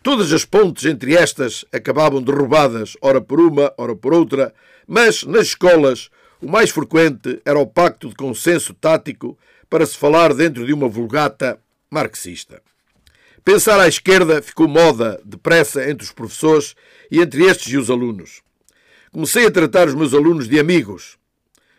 Todas 0.00 0.32
as 0.32 0.44
pontes 0.44 0.84
entre 0.84 1.16
estas 1.16 1.64
acabavam 1.72 2.22
derrubadas, 2.22 2.96
ora 3.02 3.20
por 3.20 3.40
uma, 3.40 3.74
ora 3.76 3.96
por 3.96 4.14
outra, 4.14 4.54
mas 4.86 5.24
nas 5.24 5.48
escolas 5.48 6.08
o 6.40 6.48
mais 6.48 6.70
frequente 6.70 7.42
era 7.44 7.58
o 7.58 7.66
pacto 7.66 8.08
de 8.08 8.14
consenso 8.14 8.72
tático 8.74 9.36
para 9.68 9.84
se 9.84 9.98
falar 9.98 10.34
dentro 10.34 10.64
de 10.64 10.72
uma 10.72 10.86
vulgata 10.86 11.58
marxista. 11.90 12.62
Pensar 13.44 13.80
à 13.80 13.88
esquerda 13.88 14.40
ficou 14.40 14.68
moda 14.68 15.20
depressa 15.24 15.88
entre 15.90 16.04
os 16.04 16.12
professores 16.12 16.76
e 17.10 17.20
entre 17.20 17.44
estes 17.44 17.72
e 17.72 17.76
os 17.76 17.90
alunos. 17.90 18.40
Comecei 19.10 19.46
a 19.46 19.50
tratar 19.50 19.88
os 19.88 19.94
meus 19.94 20.14
alunos 20.14 20.48
de 20.48 20.60
amigos, 20.60 21.18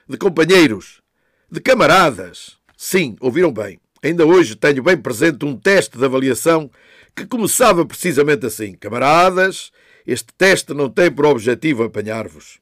de 0.08 0.18
companheiros, 0.18 1.02
de 1.50 1.62
camaradas. 1.62 2.58
Sim, 2.76 3.16
ouviram 3.22 3.52
bem. 3.52 3.80
Ainda 4.04 4.26
hoje 4.26 4.58
tenho 4.58 4.84
bem 4.84 4.98
presente 4.98 5.46
um 5.46 5.56
teste 5.56 5.98
de 5.98 6.04
avaliação 6.04 6.70
que 7.16 7.26
começava 7.26 7.86
precisamente 7.86 8.46
assim: 8.46 8.74
Camaradas, 8.74 9.72
este 10.06 10.34
teste 10.38 10.74
não 10.74 10.90
tem 10.90 11.10
por 11.10 11.26
objetivo 11.26 11.84
apanhar-vos. 11.84 12.60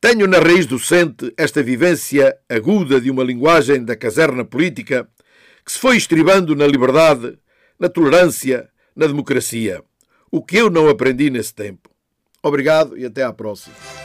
Tenho 0.00 0.26
na 0.26 0.40
raiz 0.40 0.66
docente 0.66 1.32
esta 1.36 1.62
vivência 1.62 2.36
aguda 2.48 3.00
de 3.00 3.08
uma 3.08 3.22
linguagem 3.22 3.84
da 3.84 3.94
caserna 3.94 4.44
política 4.44 5.08
que 5.64 5.72
se 5.72 5.78
foi 5.78 5.96
estribando 5.96 6.54
na 6.56 6.66
liberdade, 6.66 7.38
na 7.78 7.88
tolerância, 7.88 8.68
na 8.94 9.06
democracia. 9.06 9.82
O 10.30 10.42
que 10.42 10.56
eu 10.56 10.70
não 10.70 10.88
aprendi 10.88 11.30
nesse 11.30 11.54
tempo. 11.54 11.90
Obrigado 12.42 12.98
e 12.98 13.04
até 13.04 13.22
à 13.22 13.32
próxima. 13.32 14.03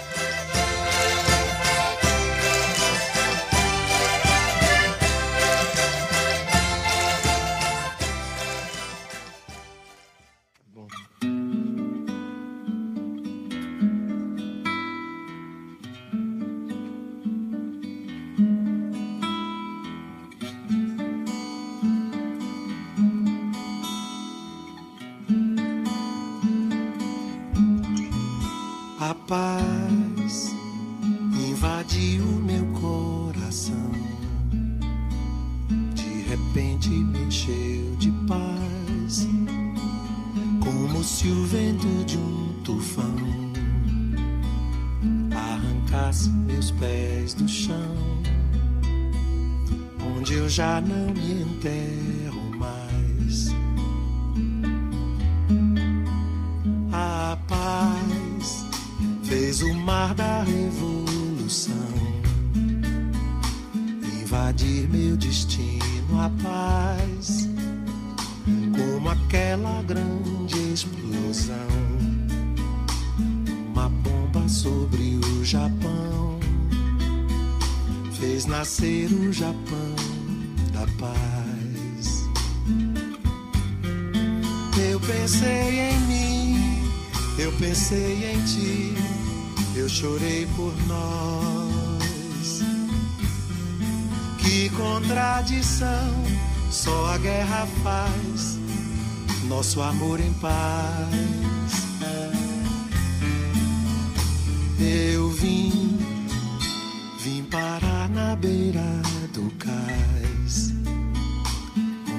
A 29.31 29.68
nosso 99.59 99.81
amor 99.81 100.21
em 100.21 100.31
paz. 100.35 101.09
Eu 104.79 105.29
vim, 105.31 105.99
vim 107.19 107.43
parar 107.43 108.09
na 108.09 108.37
beira 108.37 109.01
do 109.33 109.51
cais, 109.57 110.73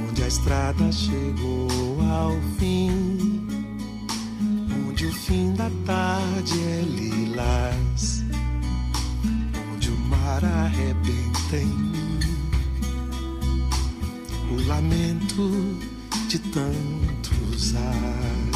onde 0.07 0.23
a 0.23 0.29
estrada 0.29 0.93
chegou 0.93 1.69
ao 2.03 2.39
fim, 2.59 3.47
onde 4.87 5.07
o 5.07 5.13
fim 5.13 5.55
da 5.55 5.71
tarde 5.87 6.61
é 6.61 6.83
lilás, 6.83 8.23
onde 9.75 9.89
o 9.89 9.97
mar 9.97 10.45
arrebenta 10.45 11.57
em 11.57 11.80
de 16.29 16.39
tantos 16.39 17.75
ais. 17.75 18.50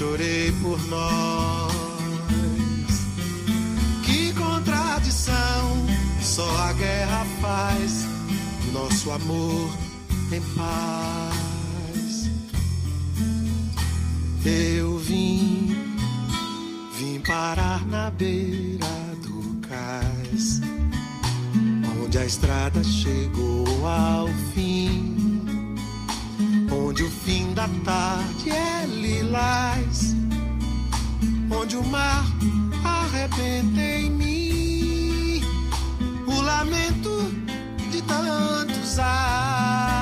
Chorei 0.00 0.50
por 0.62 0.80
nós. 0.88 1.74
Que 4.02 4.32
contradição, 4.32 5.86
só 6.22 6.48
a 6.56 6.72
guerra 6.72 7.26
faz 7.42 8.06
nosso 8.72 9.10
amor 9.10 9.70
em 10.32 10.40
paz. 10.56 12.30
Eu 14.42 14.96
vim, 14.96 15.76
vim 16.98 17.20
parar 17.20 17.86
na 17.86 18.10
beira 18.10 18.86
do 19.22 19.60
cais 19.68 20.62
onde 22.02 22.16
a 22.16 22.24
estrada 22.24 22.82
chegou 22.82 23.86
ao 23.86 24.28
fim, 24.54 25.09
fim 27.30 27.54
da 27.54 27.68
tarde 27.84 28.50
é 28.50 28.86
lilás, 28.86 30.16
onde 31.48 31.76
o 31.76 31.84
mar 31.84 32.24
arrebenta 32.84 33.80
em 33.80 34.10
mim 34.10 35.40
o 36.26 36.40
lamento 36.40 37.32
de 37.92 38.02
tantos 38.02 38.98
ais. 38.98 39.99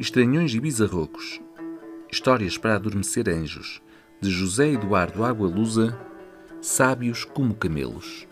Estranhões 0.00 0.54
e 0.54 0.60
Bizarrocos 0.60 1.40
Histórias 2.08 2.56
para 2.56 2.76
Adormecer 2.76 3.28
Anjos, 3.28 3.82
de 4.20 4.30
José 4.30 4.68
Eduardo 4.68 5.24
Agualusa, 5.24 5.98
Sábios 6.62 7.24
como 7.24 7.52
Camelos. 7.52 8.24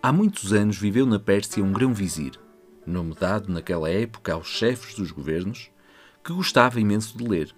Há 0.00 0.12
muitos 0.12 0.52
anos 0.52 0.78
viveu 0.78 1.04
na 1.04 1.18
Pérsia 1.18 1.64
um 1.64 1.72
grão-vizir, 1.72 2.38
nome 2.86 3.12
dado 3.18 3.52
naquela 3.52 3.90
época 3.90 4.34
aos 4.34 4.46
chefes 4.46 4.94
dos 4.94 5.10
governos, 5.10 5.68
que 6.22 6.32
gostava 6.32 6.78
imenso 6.78 7.18
de 7.18 7.26
ler. 7.26 7.52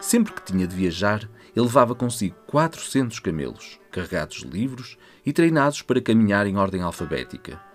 Sempre 0.00 0.32
que 0.32 0.42
tinha 0.42 0.66
de 0.66 0.74
viajar, 0.74 1.28
ele 1.54 1.66
levava 1.66 1.94
consigo 1.94 2.34
400 2.46 3.20
camelos, 3.20 3.78
carregados 3.90 4.38
de 4.38 4.46
livros 4.46 4.96
e 5.24 5.34
treinados 5.34 5.82
para 5.82 6.00
caminhar 6.00 6.46
em 6.46 6.56
ordem 6.56 6.80
alfabética. 6.80 7.73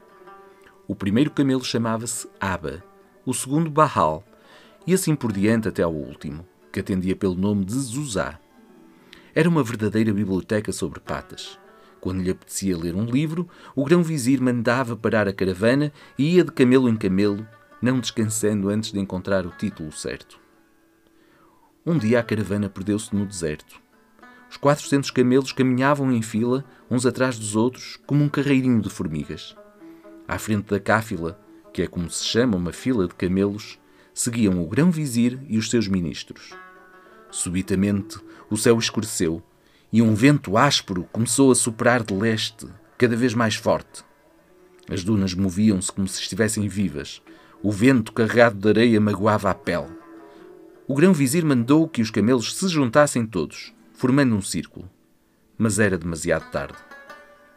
O 0.89 0.95
primeiro 0.95 1.29
camelo 1.29 1.63
chamava-se 1.63 2.27
Aba, 2.39 2.83
o 3.23 3.31
segundo 3.31 3.69
Bahal, 3.69 4.23
e 4.87 4.93
assim 4.95 5.15
por 5.15 5.31
diante 5.31 5.67
até 5.67 5.83
ao 5.83 5.93
último, 5.93 6.43
que 6.73 6.79
atendia 6.79 7.15
pelo 7.15 7.35
nome 7.35 7.63
de 7.63 7.75
Zuzá. 7.75 8.39
Era 9.35 9.47
uma 9.47 9.61
verdadeira 9.61 10.11
biblioteca 10.11 10.71
sobre 10.71 10.99
patas. 10.99 11.59
Quando 12.01 12.23
lhe 12.23 12.31
apetecia 12.31 12.75
ler 12.75 12.95
um 12.95 13.05
livro, 13.05 13.47
o 13.75 13.85
grão-vizir 13.85 14.41
mandava 14.41 14.95
parar 14.95 15.27
a 15.27 15.31
caravana 15.31 15.93
e 16.17 16.37
ia 16.37 16.43
de 16.43 16.51
camelo 16.51 16.89
em 16.89 16.95
camelo, 16.95 17.47
não 17.79 17.99
descansando 17.99 18.67
antes 18.67 18.91
de 18.91 18.99
encontrar 18.99 19.45
o 19.45 19.51
título 19.51 19.91
certo. 19.91 20.39
Um 21.85 21.99
dia 21.99 22.19
a 22.19 22.23
caravana 22.23 22.67
perdeu-se 22.67 23.15
no 23.15 23.27
deserto. 23.27 23.79
Os 24.49 24.57
400 24.57 25.11
camelos 25.11 25.51
caminhavam 25.51 26.11
em 26.11 26.23
fila, 26.23 26.65
uns 26.89 27.05
atrás 27.05 27.37
dos 27.37 27.55
outros, 27.55 27.99
como 28.07 28.23
um 28.23 28.27
carreirinho 28.27 28.81
de 28.81 28.89
formigas. 28.89 29.55
À 30.29 30.37
frente 30.37 30.69
da 30.69 30.79
cáfila, 30.79 31.39
que 31.73 31.81
é 31.81 31.87
como 31.87 32.07
se 32.07 32.23
chama 32.23 32.55
uma 32.55 32.71
fila 32.71 33.07
de 33.07 33.15
camelos, 33.15 33.79
seguiam 34.13 34.61
o 34.61 34.67
grão-vizir 34.67 35.39
e 35.49 35.57
os 35.57 35.71
seus 35.71 35.87
ministros. 35.87 36.51
Subitamente, 37.31 38.19
o 38.47 38.55
céu 38.55 38.77
escureceu 38.77 39.41
e 39.91 40.03
um 40.03 40.13
vento 40.13 40.55
áspero 40.55 41.09
começou 41.11 41.51
a 41.51 41.55
soprar 41.55 42.03
de 42.03 42.13
leste, 42.13 42.67
cada 42.95 43.15
vez 43.15 43.33
mais 43.33 43.55
forte. 43.55 44.03
As 44.87 45.03
dunas 45.03 45.33
moviam-se 45.33 45.91
como 45.91 46.07
se 46.07 46.21
estivessem 46.21 46.67
vivas. 46.67 47.23
O 47.63 47.71
vento 47.71 48.13
carregado 48.13 48.59
de 48.59 48.69
areia 48.69 49.01
magoava 49.01 49.49
a 49.49 49.55
pele. 49.55 49.89
O 50.87 50.93
grão-vizir 50.93 51.43
mandou 51.43 51.87
que 51.87 52.03
os 52.03 52.11
camelos 52.11 52.55
se 52.55 52.67
juntassem 52.67 53.25
todos, 53.25 53.73
formando 53.93 54.35
um 54.35 54.43
círculo. 54.43 54.87
Mas 55.57 55.79
era 55.79 55.97
demasiado 55.97 56.51
tarde. 56.51 56.77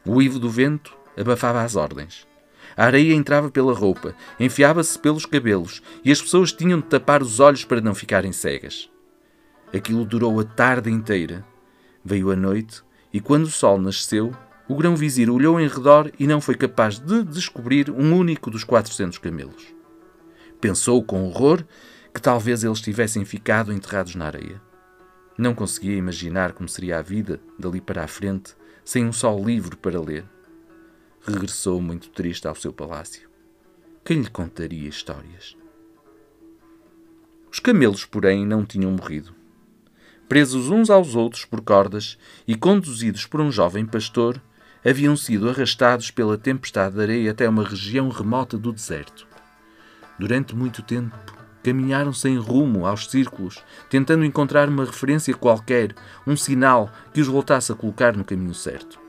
O 0.07 0.13
uivo 0.13 0.39
do 0.39 0.49
vento 0.49 0.97
abafava 1.19 1.63
as 1.63 1.77
ordens. 1.77 2.32
A 2.77 2.85
areia 2.85 3.15
entrava 3.15 3.51
pela 3.51 3.75
roupa, 3.75 4.15
enfiava-se 4.39 4.99
pelos 4.99 5.27
cabelos 5.27 5.83
e 6.05 6.11
as 6.11 6.21
pessoas 6.21 6.53
tinham 6.53 6.81
de 6.81 6.87
tapar 6.87 7.23
os 7.23 7.41
olhos 7.41 7.65
para 7.65 7.81
não 7.81 7.95
ficarem 7.95 8.33
cegas. 8.33 8.91
Aquilo 9.75 10.05
durou 10.05 10.39
a 10.41 10.45
tarde 10.45 10.91
inteira. 10.91 11.45
Veio 12.05 12.31
a 12.31 12.37
noite 12.37 12.83
e, 13.13 13.21
quando 13.21 13.45
o 13.45 13.51
sol 13.51 13.79
nasceu, 13.79 14.33
o 14.69 14.75
grão-vizir 14.75 15.31
olhou 15.31 15.61
em 15.61 15.69
redor 15.69 16.11
e 16.19 16.27
não 16.27 16.41
foi 16.41 16.55
capaz 16.55 16.99
de 16.99 17.23
descobrir 17.25 17.91
um 17.91 18.17
único 18.17 18.51
dos 18.51 18.65
400 18.65 19.19
camelos. 19.19 19.75
Pensou 20.61 21.03
com 21.03 21.25
horror 21.25 21.65
que 22.15 22.21
talvez 22.21 22.63
eles 22.63 22.81
tivessem 22.81 23.25
ficado 23.25 23.73
enterrados 23.73 24.15
na 24.15 24.27
areia. 24.27 24.61
Não 25.37 25.55
conseguia 25.55 25.97
imaginar 25.97 26.53
como 26.53 26.69
seria 26.69 26.99
a 26.99 27.03
vida 27.03 27.41
dali 27.59 27.81
para 27.81 28.05
a 28.05 28.09
frente 28.09 28.55
sem 28.85 29.07
um 29.07 29.13
só 29.13 29.35
livro 29.37 29.77
para 29.77 30.01
ler. 30.01 30.25
Regressou 31.25 31.81
muito 31.81 32.11
triste 32.11 32.49
ao 32.49 32.55
seu 32.57 32.73
palácio. 32.73 33.31
Quem 34.05 34.23
lhe 34.23 34.29
contaria 34.29 34.89
histórias? 34.89 35.57
Os 37.49 37.61
camelos, 37.61 38.05
porém, 38.05 38.45
não 38.45 38.67
tinham 38.67 38.91
morrido. 38.91 39.33
Presos 40.29 40.69
uns 40.69 40.91
aos 40.91 41.15
outros 41.15 41.45
por 41.45 41.61
cordas 41.61 42.19
e 42.45 42.57
conduzidos 42.57 43.25
por 43.25 43.41
um 43.41 43.53
jovem 43.53 43.87
pastor, 43.87 44.43
haviam 44.85 45.17
sido 45.17 45.49
arrastados 45.49 46.11
pela 46.11 46.37
tempestade 46.37 46.97
de 46.97 47.03
areia 47.03 47.31
até 47.31 47.49
uma 47.49 47.63
região 47.63 48.09
remota 48.09 48.59
do 48.59 48.73
deserto. 48.73 49.29
Durante 50.19 50.57
muito 50.57 50.83
tempo, 50.83 51.17
caminharam 51.63 52.13
sem 52.13 52.37
rumo 52.37 52.85
aos 52.85 53.09
círculos, 53.09 53.63
tentando 53.89 54.25
encontrar 54.25 54.69
uma 54.69 54.85
referência 54.85 55.33
qualquer, 55.35 55.95
um 56.27 56.37
sinal 56.37 56.91
que 57.15 57.21
os 57.21 57.29
voltasse 57.29 57.71
a 57.71 57.77
colocar 57.77 58.17
no 58.17 58.25
caminho 58.25 58.55
certo. 58.55 59.02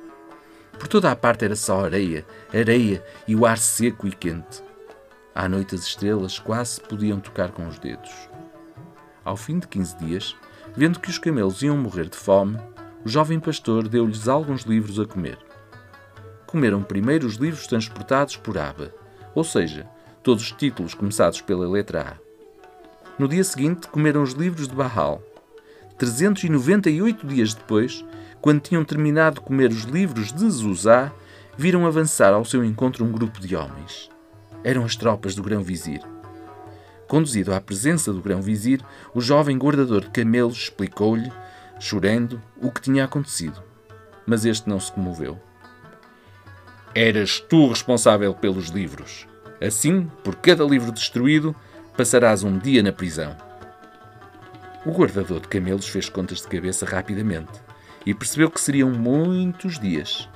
Por 0.78 0.88
toda 0.88 1.12
a 1.12 1.16
parte 1.16 1.46
era 1.46 1.56
só 1.56 1.86
areia, 1.86 2.26
areia 2.54 3.04
e 3.28 3.36
o 3.36 3.46
ar 3.46 3.58
seco 3.58 4.08
e 4.08 4.12
quente. 4.12 4.64
À 5.34 5.50
noite 5.50 5.76
as 5.76 5.82
estrelas 5.82 6.38
quase 6.38 6.76
se 6.76 6.82
podiam 6.82 7.20
tocar 7.20 7.52
com 7.52 7.68
os 7.68 7.80
dedos. 7.80 8.12
Ao 9.26 9.38
fim 9.38 9.60
de 9.60 9.68
quinze 9.68 9.96
dias, 9.98 10.36
vendo 10.76 11.00
que 11.00 11.10
os 11.10 11.18
camelos 11.18 11.62
iam 11.62 11.78
morrer 11.78 12.10
de 12.10 12.18
fome, 12.18 12.58
o 13.06 13.10
jovem 13.10 13.40
pastor 13.40 13.88
deu-lhes 13.88 14.28
alguns 14.28 14.64
livros 14.64 15.00
a 15.00 15.06
comer. 15.06 15.38
Comeram 16.46 16.84
primeiro 16.84 17.26
os 17.26 17.36
livros 17.36 17.66
transportados 17.66 18.38
por 18.38 18.58
Aba, 18.58 18.94
ou 19.34 19.44
seja, 19.44 19.88
todos 20.22 20.44
os 20.44 20.52
títulos 20.52 20.94
começados 20.94 21.42
pela 21.42 21.68
letra 21.68 22.02
A. 22.02 22.24
No 23.18 23.28
dia 23.28 23.44
seguinte, 23.44 23.88
comeram 23.88 24.24
os 24.24 24.34
livros 24.34 24.68
de 24.68 24.76
Bahal. 24.76 25.22
398 25.98 27.28
dias 27.28 27.54
depois, 27.54 28.04
quando 28.44 28.60
tinham 28.60 28.84
terminado 28.84 29.36
de 29.36 29.46
comer 29.46 29.72
os 29.72 29.84
livros 29.84 30.34
de 30.34 30.50
Zuzá, 30.50 31.14
viram 31.58 31.86
avançar 31.86 32.34
ao 32.34 32.44
seu 32.44 32.62
encontro 32.62 33.06
um 33.06 33.10
grupo 33.10 33.40
de 33.40 33.56
homens. 33.56 34.10
Eram 34.66 34.84
as 34.84 34.98
tropas 34.98 35.34
do 35.34 35.42
grão-vizir. 35.42 36.02
Conduzido 37.08 37.54
à 37.54 37.62
presença 37.62 38.12
do 38.12 38.22
grão-vizir, 38.22 38.82
o 39.16 39.22
jovem 39.22 39.58
guardador 39.58 40.02
de 40.02 40.10
camelos 40.10 40.58
explicou-lhe, 40.58 41.32
chorando, 41.80 42.42
o 42.62 42.70
que 42.70 42.82
tinha 42.82 43.06
acontecido. 43.06 43.64
Mas 44.26 44.44
este 44.44 44.68
não 44.68 44.78
se 44.78 44.92
comoveu. 44.92 45.40
Eras 46.94 47.40
tu 47.40 47.70
responsável 47.70 48.34
pelos 48.34 48.68
livros. 48.68 49.26
Assim, 49.66 50.12
por 50.22 50.36
cada 50.36 50.66
livro 50.66 50.92
destruído, 50.92 51.56
passarás 51.96 52.44
um 52.44 52.58
dia 52.58 52.84
na 52.84 52.92
prisão. 52.92 53.38
O 54.86 54.92
guardador 54.92 55.40
de 55.40 55.48
camelos 55.48 55.88
fez 55.88 56.10
contas 56.10 56.42
de 56.42 56.48
cabeça 56.50 56.86
rapidamente 56.86 57.63
e 58.06 58.14
percebeu 58.14 58.50
que 58.50 58.62
seriam 58.62 58.92
muitos 58.92 59.78
dias. 59.80 60.30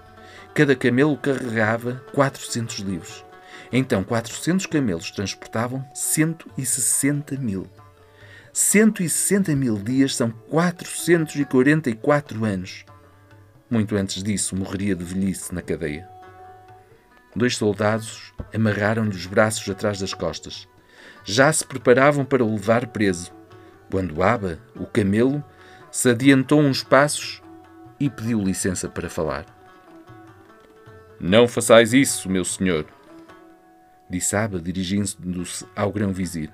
Cada 0.54 0.76
camelo 0.76 1.18
carregava 1.18 2.04
400 2.14 2.80
livros. 2.80 3.26
Então, 3.72 4.04
400 4.04 4.66
camelos 4.66 5.12
transportavam 5.12 5.88
160 5.94 7.38
mil. 7.38 7.68
160 8.54 9.56
mil 9.56 9.78
dias 9.78 10.16
são 10.16 10.32
444 10.32 12.44
anos. 12.44 12.84
Muito 13.70 13.96
antes 13.96 14.24
disso, 14.24 14.56
morreria 14.56 14.96
de 14.96 15.04
velhice 15.04 15.54
na 15.54 15.62
cadeia. 15.62 16.10
Dois 17.36 17.56
soldados 17.56 18.34
amarraram-lhe 18.52 19.12
os 19.12 19.28
braços 19.28 19.70
atrás 19.70 20.00
das 20.00 20.12
costas. 20.14 20.68
Já 21.24 21.54
se 21.54 21.68
preparavam 21.68 22.26
para 22.26 22.44
o 22.44 22.52
levar 22.52 22.88
preso, 22.88 23.32
quando 23.92 24.24
Aba, 24.24 24.58
o 24.76 24.86
camelo, 24.86 25.44
se 25.92 26.10
adiantou 26.10 26.62
uns 26.62 26.84
passos 26.84 27.44
e 28.00 28.10
pediu 28.10 28.42
licença 28.42 28.88
para 28.88 29.10
falar. 29.10 29.46
Não 31.20 31.48
façais 31.48 31.94
isso, 31.94 32.30
meu 32.30 32.46
senhor, 32.46 32.86
disse 34.10 34.36
Aba, 34.36 34.60
dirigindo-se 34.60 35.66
ao 35.76 35.92
grão-vizir. 35.92 36.52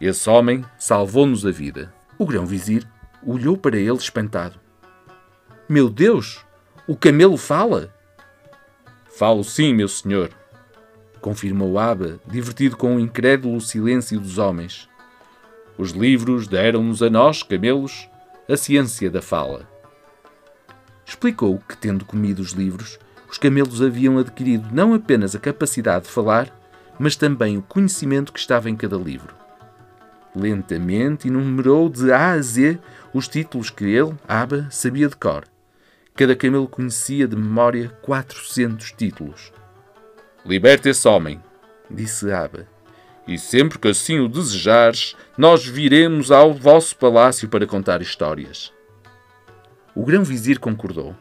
Esse 0.00 0.28
homem 0.28 0.64
salvou-nos 0.78 1.46
a 1.46 1.50
vida. 1.50 1.92
O 2.18 2.26
grão-vizir 2.26 2.86
olhou 3.24 3.56
para 3.56 3.78
ele 3.78 3.96
espantado. 3.96 4.58
Meu 5.68 5.88
Deus, 5.88 6.44
o 6.86 6.96
camelo 6.96 7.36
fala? 7.36 7.94
Falo 9.16 9.42
sim, 9.42 9.72
meu 9.72 9.88
senhor, 9.88 10.30
confirmou 11.20 11.78
Aba, 11.78 12.20
divertido 12.26 12.76
com 12.76 12.96
o 12.96 13.00
incrédulo 13.00 13.60
silêncio 13.60 14.20
dos 14.20 14.36
homens. 14.38 14.88
Os 15.78 15.90
livros 15.90 16.46
deram-nos 16.46 17.02
a 17.02 17.10
nós, 17.10 17.42
camelos, 17.42 18.08
a 18.48 18.56
ciência 18.56 19.10
da 19.10 19.22
fala. 19.22 19.66
Explicou 21.06 21.62
que, 21.68 21.76
tendo 21.76 22.04
comido 22.04 22.40
os 22.40 22.50
livros, 22.50 22.98
os 23.30 23.38
camelos 23.38 23.80
haviam 23.80 24.18
adquirido 24.18 24.68
não 24.72 24.92
apenas 24.92 25.36
a 25.36 25.38
capacidade 25.38 26.06
de 26.06 26.10
falar, 26.10 26.50
mas 26.98 27.14
também 27.14 27.56
o 27.56 27.62
conhecimento 27.62 28.32
que 28.32 28.40
estava 28.40 28.68
em 28.68 28.76
cada 28.76 28.96
livro. 28.96 29.34
Lentamente 30.34 31.28
enumerou 31.28 31.88
de 31.88 32.12
A 32.12 32.32
a 32.32 32.40
Z 32.42 32.78
os 33.14 33.28
títulos 33.28 33.70
que 33.70 33.84
ele, 33.84 34.14
Aba, 34.26 34.66
sabia 34.70 35.08
de 35.08 35.16
cor. 35.16 35.44
Cada 36.14 36.34
camelo 36.34 36.68
conhecia 36.68 37.28
de 37.28 37.36
memória 37.36 37.88
400 38.02 38.92
títulos. 38.92 39.52
Liberte 40.44 40.88
esse 40.88 41.06
homem, 41.06 41.40
disse 41.90 42.30
Aba, 42.32 42.66
e 43.26 43.38
sempre 43.38 43.78
que 43.78 43.88
assim 43.88 44.20
o 44.20 44.28
desejares, 44.28 45.16
nós 45.36 45.64
viremos 45.64 46.30
ao 46.30 46.52
vosso 46.54 46.96
palácio 46.96 47.48
para 47.48 47.66
contar 47.66 48.00
histórias. 48.00 48.72
O 49.96 50.04
grão-vizir 50.04 50.60
concordou. 50.60 51.16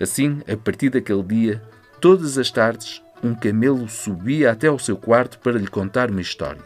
Assim, 0.00 0.40
a 0.52 0.56
partir 0.56 0.90
daquele 0.90 1.22
dia, 1.22 1.62
todas 2.00 2.36
as 2.36 2.50
tardes, 2.50 3.00
um 3.22 3.36
camelo 3.36 3.88
subia 3.88 4.50
até 4.50 4.66
ao 4.66 4.80
seu 4.80 4.96
quarto 4.96 5.38
para 5.38 5.56
lhe 5.56 5.68
contar 5.68 6.10
uma 6.10 6.20
história. 6.20 6.62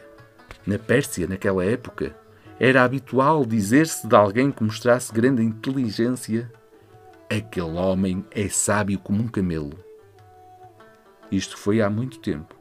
Na 0.66 0.78
Pérsia, 0.78 1.26
naquela 1.26 1.62
época, 1.62 2.16
era 2.58 2.82
habitual 2.82 3.44
dizer-se 3.44 4.08
de 4.08 4.16
alguém 4.16 4.50
que 4.50 4.64
mostrasse 4.64 5.12
grande 5.12 5.42
inteligência: 5.42 6.50
aquele 7.28 7.76
homem 7.76 8.24
é 8.30 8.48
sábio 8.48 8.98
como 8.98 9.22
um 9.22 9.28
camelo. 9.28 9.78
Isto 11.30 11.58
foi 11.58 11.82
há 11.82 11.90
muito 11.90 12.20
tempo, 12.20 12.54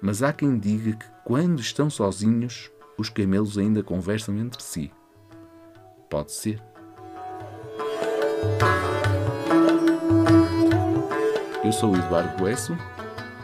mas 0.00 0.22
há 0.24 0.32
quem 0.32 0.58
diga 0.58 0.96
que 0.96 1.06
quando 1.24 1.60
estão 1.60 1.88
sozinhos, 1.88 2.72
os 2.98 3.08
camelos 3.08 3.56
ainda 3.56 3.84
conversam 3.84 4.36
entre 4.38 4.62
si. 4.62 4.90
Pode 6.10 6.32
ser. 6.32 6.60
Eu 11.64 11.72
sou 11.72 11.92
o 11.92 11.96
Eduardo 11.96 12.36
Boesso, 12.38 12.76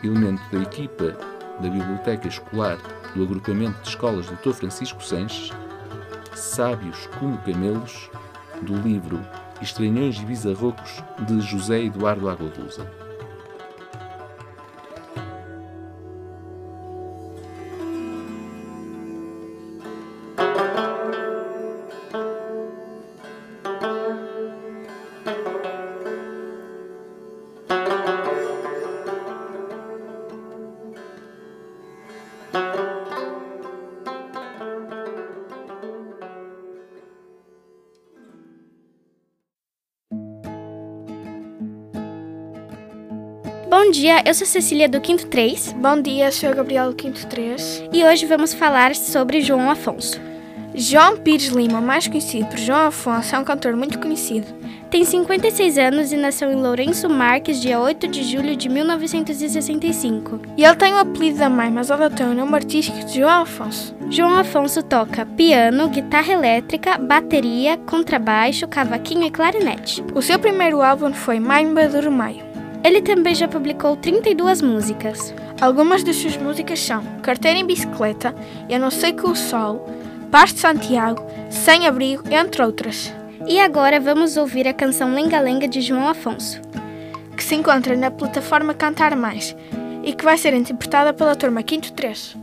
elemento 0.04 0.42
da 0.52 0.62
equipa 0.62 1.16
da 1.60 1.68
Biblioteca 1.68 2.28
Escolar 2.28 2.78
do 3.14 3.22
Agrupamento 3.22 3.80
de 3.82 3.88
Escolas 3.88 4.26
Dr. 4.26 4.52
Francisco 4.52 5.02
Sanches, 5.02 5.50
Sábios 6.34 7.08
como 7.18 7.38
Camelos, 7.38 8.10
do 8.62 8.74
livro 8.76 9.20
Estranhões 9.60 10.16
e 10.16 10.24
Bizarrocos 10.24 11.02
de 11.26 11.40
José 11.40 11.82
Eduardo 11.82 12.28
Agualusa. 12.28 13.01
Dia, 44.12 44.22
eu 44.26 44.34
sou 44.34 44.46
Cecília 44.46 44.88
do 44.88 45.00
Quinto 45.00 45.26
3. 45.26 45.72
Bom 45.72 46.00
dia, 46.02 46.30
sou 46.30 46.54
Gabriel 46.54 46.90
do 46.90 46.94
Quinto 46.94 47.26
3. 47.28 47.84
E 47.92 48.04
hoje 48.04 48.26
vamos 48.26 48.52
falar 48.52 48.94
sobre 48.94 49.40
João 49.40 49.70
Afonso. 49.70 50.20
João 50.74 51.16
Pires 51.16 51.46
Lima, 51.46 51.80
mais 51.80 52.06
conhecido 52.08 52.46
por 52.46 52.58
João 52.58 52.88
Afonso, 52.88 53.34
é 53.34 53.38
um 53.38 53.44
cantor 53.44 53.74
muito 53.74 53.98
conhecido. 53.98 54.46
Tem 54.90 55.04
56 55.04 55.78
anos 55.78 56.12
e 56.12 56.16
nasceu 56.18 56.50
em 56.50 56.56
Lourenço 56.56 57.08
Marques, 57.08 57.60
dia 57.60 57.80
8 57.80 58.06
de 58.08 58.22
julho 58.22 58.54
de 58.54 58.68
1965. 58.68 60.40
E 60.58 60.64
ele 60.64 60.76
tem 60.76 60.92
o 60.92 60.98
apelido 60.98 61.38
da 61.38 61.48
mãe, 61.48 61.70
mas 61.70 61.90
adotou 61.90 62.26
o 62.26 62.34
nome 62.34 62.54
artístico 62.54 62.98
de 63.06 63.20
João 63.20 63.42
Afonso. 63.42 63.94
João 64.10 64.34
Afonso 64.36 64.82
toca 64.82 65.24
piano, 65.24 65.88
guitarra 65.88 66.34
elétrica, 66.34 66.98
bateria, 66.98 67.78
contrabaixo, 67.78 68.68
cavaquinho 68.68 69.26
e 69.26 69.30
clarinete. 69.30 70.04
O 70.14 70.20
seu 70.20 70.38
primeiro 70.38 70.82
álbum 70.82 71.14
foi 71.14 71.40
Maimba 71.40 71.88
do 71.88 72.10
Maio. 72.10 72.51
Ele 72.84 73.00
também 73.00 73.34
já 73.34 73.46
publicou 73.46 73.96
32 73.96 74.60
músicas. 74.60 75.32
Algumas 75.60 76.02
das 76.02 76.16
suas 76.16 76.36
músicas 76.36 76.80
são 76.80 77.04
Carteira 77.22 77.58
em 77.58 77.66
Bicicleta, 77.66 78.34
Eu 78.68 78.80
Não 78.80 78.90
Sei 78.90 79.12
Com 79.12 79.28
o 79.28 79.36
Sol, 79.36 79.86
Paz 80.30 80.52
de 80.52 80.60
Santiago, 80.60 81.24
Sem 81.48 81.86
Abrigo, 81.86 82.24
entre 82.28 82.62
outras. 82.62 83.12
E 83.46 83.60
agora 83.60 84.00
vamos 84.00 84.36
ouvir 84.36 84.66
a 84.66 84.72
canção 84.72 85.14
Lenga 85.14 85.38
Lenga 85.38 85.68
de 85.68 85.80
João 85.80 86.08
Afonso, 86.08 86.60
que 87.36 87.44
se 87.44 87.54
encontra 87.54 87.96
na 87.96 88.10
plataforma 88.10 88.74
Cantar 88.74 89.14
Mais 89.14 89.54
e 90.02 90.12
que 90.12 90.24
vai 90.24 90.36
ser 90.36 90.52
interpretada 90.52 91.12
pela 91.12 91.36
turma 91.36 91.62
Quinto 91.62 91.92
3. 91.92 92.36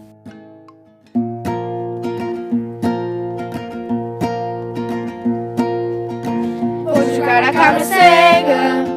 Vou 6.85 7.15
jogar 7.15 7.43
a 7.43 7.51
cabra 7.51 7.83
cega 7.83 8.88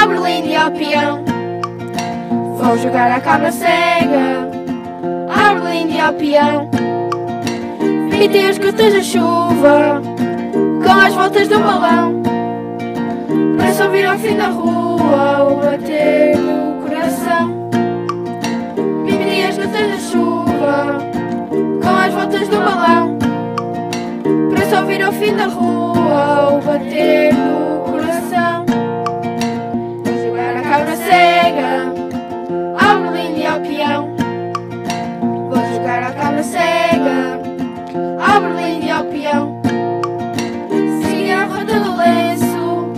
a 0.00 0.06
Berlim 0.06 0.48
e 0.48 0.56
ao 0.56 0.70
peão. 0.70 1.24
Vou 2.56 2.78
jogar 2.78 3.10
a 3.10 3.20
cabra 3.20 3.50
cega, 3.50 4.48
a 5.28 5.54
Berlim 5.54 5.96
e 5.96 6.00
ao 6.00 6.12
peão. 6.12 6.68
Ter 8.30 8.50
os 8.50 8.58
gotas 8.58 8.92
da 8.92 9.02
chuva, 9.02 10.02
com 10.84 10.92
as 10.92 11.14
voltas 11.14 11.48
do 11.48 11.58
balão. 11.58 12.22
Para 13.56 13.72
só 13.72 13.84
ouvir 13.84 14.04
ao 14.04 14.18
fim 14.18 14.36
da 14.36 14.48
rua 14.48 15.50
o 15.50 15.56
bater 15.56 16.36
do 16.36 16.82
coração. 16.82 17.68
E 19.06 19.42
as 19.42 19.56
gotas 19.56 19.90
da 19.90 19.98
chuva, 19.98 20.98
com 21.82 21.88
as 21.88 22.12
voltas 22.12 22.48
do 22.48 22.56
balão. 22.58 23.18
Para 24.50 24.66
só 24.68 24.80
ouvir 24.80 25.02
ao 25.02 25.12
fim 25.12 25.34
da 25.34 25.46
rua 25.46 26.58
o 26.58 26.60
bater 26.60 27.32
do 27.32 27.38
coração 27.38 27.77
cega 31.58 31.92
ao 32.80 33.00
Berlim 33.00 33.40
e 33.40 33.46
ao 33.46 33.60
peão. 33.60 34.08
Vou 35.50 35.74
jogar 35.74 36.02
a 36.04 36.12
cabra 36.12 36.42
cega 36.42 37.40
ao 38.20 38.40
Berlim 38.40 38.86
e 38.86 38.90
ao 38.90 39.04
peão. 39.04 39.60
Seguir 41.02 41.32
a 41.32 41.44
roda 41.46 41.80
do 41.80 41.96
lenço 41.96 42.92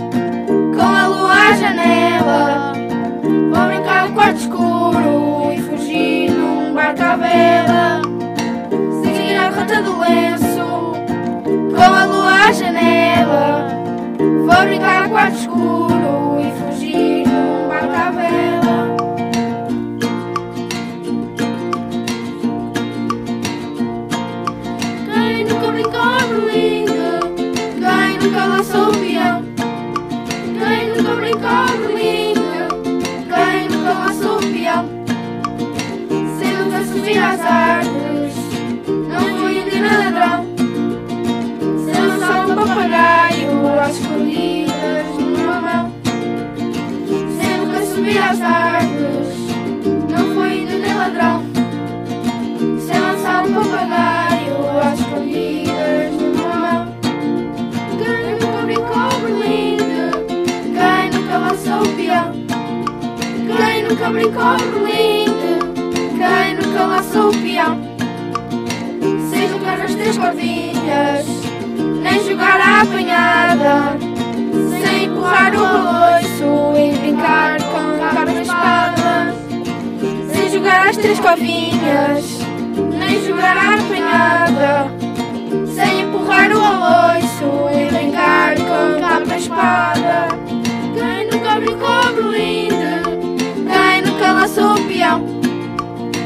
com 0.75 0.95
a 0.95 1.07
lua 1.07 1.33
à 1.33 1.53
janela. 1.53 2.73
Vou 3.51 3.67
brincar 3.67 4.07
no 4.07 4.13
quarto 4.13 4.37
escuro 4.37 5.51
e 5.53 5.61
fugir 5.61 6.31
num 6.31 6.73
barco 6.73 7.01
à 7.01 7.15
vela. 7.15 8.01
Seguir 9.03 9.35
a 9.37 9.49
rota 9.49 9.81
do 9.81 9.99
lenço 9.99 10.93
com 11.75 11.81
a 11.81 12.05
lua 12.05 12.47
à 12.47 12.51
janela. 12.51 13.67
Vou 14.19 14.65
brincar 14.65 15.03
no 15.03 15.09
quarto 15.09 15.35
escuro 15.35 15.90
nunca 63.91 64.09
brincou 64.09 64.57
berlinda? 64.57 65.59
Quem 66.17 66.55
nunca 66.55 66.83
lançou 66.85 67.29
o 67.29 67.31
peão? 67.31 67.31
nunca 67.31 67.31
brincou 67.31 67.31
berlinde? 67.31 67.31
Quem 67.31 67.31
nunca 67.31 67.31
laçou 67.31 67.31
o 67.31 67.37
peão? 67.37 67.81
Sem 69.29 69.49
jogar 69.49 69.81
as 69.81 69.95
três 69.95 70.17
cordinhas, 70.17 71.25
nem 72.01 72.23
jogar 72.25 72.61
a 72.61 72.81
apanhada, 72.81 73.97
sem 74.79 75.05
empurrar 75.05 75.53
o 75.53 75.65
aloiço 75.65 76.73
e 76.77 76.97
brincar 76.99 77.61
com 77.63 77.77
a 77.77 78.09
capa 78.09 78.25
da 78.25 78.41
espada. 78.41 79.35
Sem 80.33 80.49
jogar 80.49 80.87
as 80.87 80.97
três 80.97 81.19
covinhas, 81.19 82.39
nem 82.97 83.25
jogar 83.25 83.57
a 83.57 83.75
apanhada, 83.75 84.91
sem 85.75 86.01
empurrar 86.01 86.51
o 86.51 86.61
aloiço 86.63 87.69
e 87.73 87.91
brincar 87.91 88.55
com 88.55 88.73
a 88.73 88.99
capa 88.99 89.25
da 89.25 89.37
espada. 89.37 90.27
Quem 90.95 91.29
nunca 91.29 91.55
brincou 91.59 92.13
berlinde? 92.15 92.51
Quem 92.51 92.60
o 94.57 94.73
peão? 94.87 95.25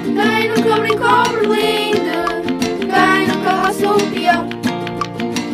Quem 0.04 0.50
nunca 0.50 0.78
brincou 0.80 1.24
berlinde? 1.32 2.16
Quem 2.80 3.28
nunca 3.28 3.52
laçou 3.54 3.98
o 3.98 4.12
peão? 4.12 4.50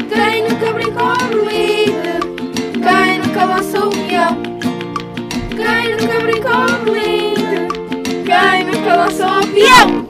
Quem 0.10 0.44
nunca 0.44 0.74
brincou 0.74 1.14
berlinde? 1.30 1.92
Quem 2.74 3.20
nunca 3.20 3.46
laçou 3.46 3.88
o 3.88 3.92
peão? 4.08 4.38
Quem 5.50 5.92
nunca 5.96 6.20
brincou 6.22 6.66
berlinde? 6.86 7.68
Quem 8.26 8.66
nunca 8.66 8.96
laçou 8.96 9.40
o 9.40 9.48
peão? 9.48 10.01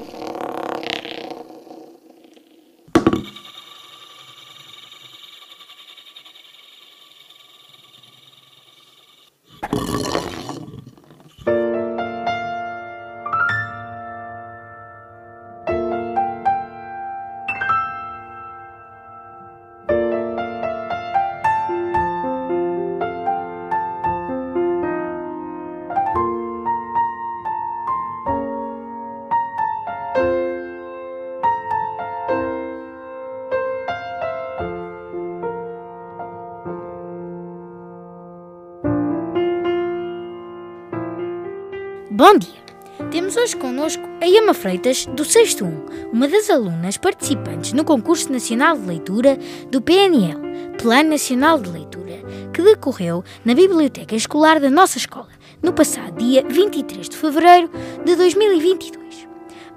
Temos 43.11 43.35
hoje 43.35 43.57
connosco 43.57 44.01
a 44.21 44.25
Yama 44.25 44.53
Freitas, 44.53 45.05
do 45.05 45.25
6 45.25 45.61
1, 45.61 46.11
uma 46.13 46.29
das 46.29 46.49
alunas 46.49 46.95
participantes 46.95 47.73
no 47.73 47.83
Concurso 47.83 48.31
Nacional 48.31 48.77
de 48.77 48.87
Leitura 48.87 49.37
do 49.69 49.81
PNL, 49.81 50.39
Plano 50.81 51.09
Nacional 51.09 51.59
de 51.59 51.69
Leitura, 51.69 52.21
que 52.53 52.61
decorreu 52.61 53.21
na 53.43 53.53
Biblioteca 53.53 54.15
Escolar 54.15 54.61
da 54.61 54.69
nossa 54.69 54.97
escola, 54.97 55.27
no 55.61 55.73
passado 55.73 56.15
dia 56.15 56.45
23 56.47 57.09
de 57.09 57.17
fevereiro 57.17 57.69
de 58.05 58.15
2022. 58.15 59.27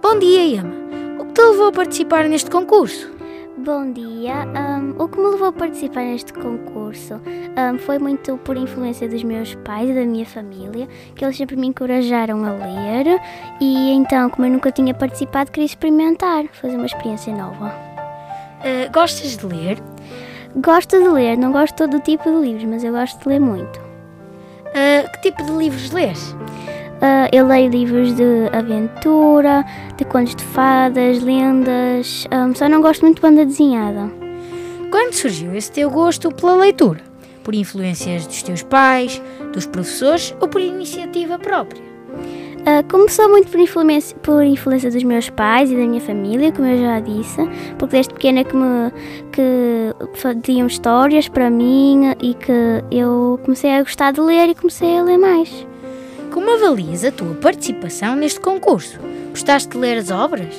Bom 0.01 0.17
dia, 0.17 0.47
Yama! 0.47 0.77
O 1.19 1.27
que 1.27 1.33
te 1.33 1.43
levou 1.43 1.67
a 1.67 1.73
participar 1.73 2.29
neste 2.29 2.49
concurso? 2.49 3.14
Bom 3.65 3.93
dia. 3.93 4.45
Um, 4.45 5.03
o 5.03 5.09
que 5.09 5.19
me 5.19 5.27
levou 5.27 5.49
a 5.49 5.53
participar 5.53 6.03
neste 6.03 6.35
concurso 6.35 7.15
um, 7.15 7.79
foi 7.79 7.99
muito 7.99 8.37
por 8.37 8.59
influência 8.59 9.09
dos 9.09 9.23
meus 9.25 9.55
pais 9.55 9.89
e 9.89 9.95
da 9.95 10.05
minha 10.05 10.27
família, 10.27 10.87
que 11.17 11.25
eles 11.25 11.35
sempre 11.35 11.57
me 11.57 11.69
encorajaram 11.69 12.45
a 12.45 12.51
ler 12.51 13.19
e 13.63 13.91
então, 13.93 14.29
como 14.29 14.47
eu 14.47 14.53
nunca 14.53 14.71
tinha 14.71 14.93
participado, 14.93 15.51
queria 15.51 15.65
experimentar, 15.65 16.45
fazer 16.53 16.77
uma 16.77 16.85
experiência 16.85 17.35
nova. 17.35 17.69
Uh, 18.61 18.93
gostas 18.93 19.35
de 19.35 19.47
ler? 19.47 19.79
Gosto 20.57 21.01
de 21.01 21.09
ler, 21.09 21.39
não 21.39 21.51
gosto 21.51 21.73
de 21.73 21.91
todo 21.91 22.03
tipo 22.03 22.31
de 22.31 22.37
livros, 22.47 22.65
mas 22.65 22.85
eu 22.85 22.93
gosto 22.93 23.19
de 23.19 23.29
ler 23.31 23.41
muito. 23.41 23.79
Uh, 23.79 25.11
que 25.13 25.31
tipo 25.31 25.43
de 25.43 25.53
livros 25.53 25.91
lês? 25.91 26.37
Uh, 27.05 27.29
eu 27.33 27.47
leio 27.47 27.71
livros 27.71 28.15
de 28.15 28.49
aventura, 28.51 29.63
de 29.95 30.07
contos 30.07 30.35
de 30.35 30.43
fadas, 30.43 31.23
lendas, 31.23 32.27
um, 32.33 32.55
só 32.55 32.67
não 32.67 32.81
gosto 32.81 33.03
muito 33.03 33.17
de 33.17 33.21
banda 33.21 33.45
desenhada. 33.45 34.11
Quando 34.91 35.13
surgiu 35.13 35.55
esse 35.55 35.71
teu 35.71 35.91
gosto 35.91 36.33
pela 36.33 36.57
leitura? 36.57 37.03
Por 37.43 37.55
influências 37.55 38.27
dos 38.27 38.43
teus 38.43 38.63
pais, 38.63 39.21
dos 39.53 39.67
professores 39.67 40.35
ou 40.41 40.49
por 40.49 40.63
iniciativa 40.63 41.39
própria? 41.39 41.83
Uh, 41.83 42.83
começou 42.91 43.29
muito 43.29 43.51
por 43.51 43.61
influência, 43.61 44.17
por 44.23 44.43
influência 44.43 44.91
dos 44.91 45.03
meus 45.03 45.29
pais 45.29 45.71
e 45.71 45.77
da 45.77 45.83
minha 45.83 46.01
família, 46.01 46.53
como 46.53 46.67
eu 46.67 46.79
já 46.79 47.01
disse, 47.01 47.37
porque 47.79 47.97
desde 47.97 48.15
pequena 48.15 48.45
que 48.45 48.57
me 48.57 48.91
que 49.31 49.95
faziam 50.15 50.67
histórias 50.67 51.29
para 51.29 51.51
mim 51.51 52.15
e 52.23 52.33
que 52.33 52.83
eu 52.91 53.39
comecei 53.45 53.75
a 53.75 53.83
gostar 53.83 54.13
de 54.13 54.23
ler 54.23 54.49
e 54.49 54.55
comecei 54.55 54.97
a 54.97 55.03
ler 55.03 55.19
mais. 55.19 55.67
Como 56.35 56.53
avalias 56.53 57.05
a 57.05 57.13
tua 57.13 57.33
participação 57.37 58.17
neste 58.17 58.41
concurso? 58.41 58.99
Gostaste 59.31 59.69
de 59.69 59.79
ler 59.79 59.99
as 59.99 60.11
obras? 60.11 60.53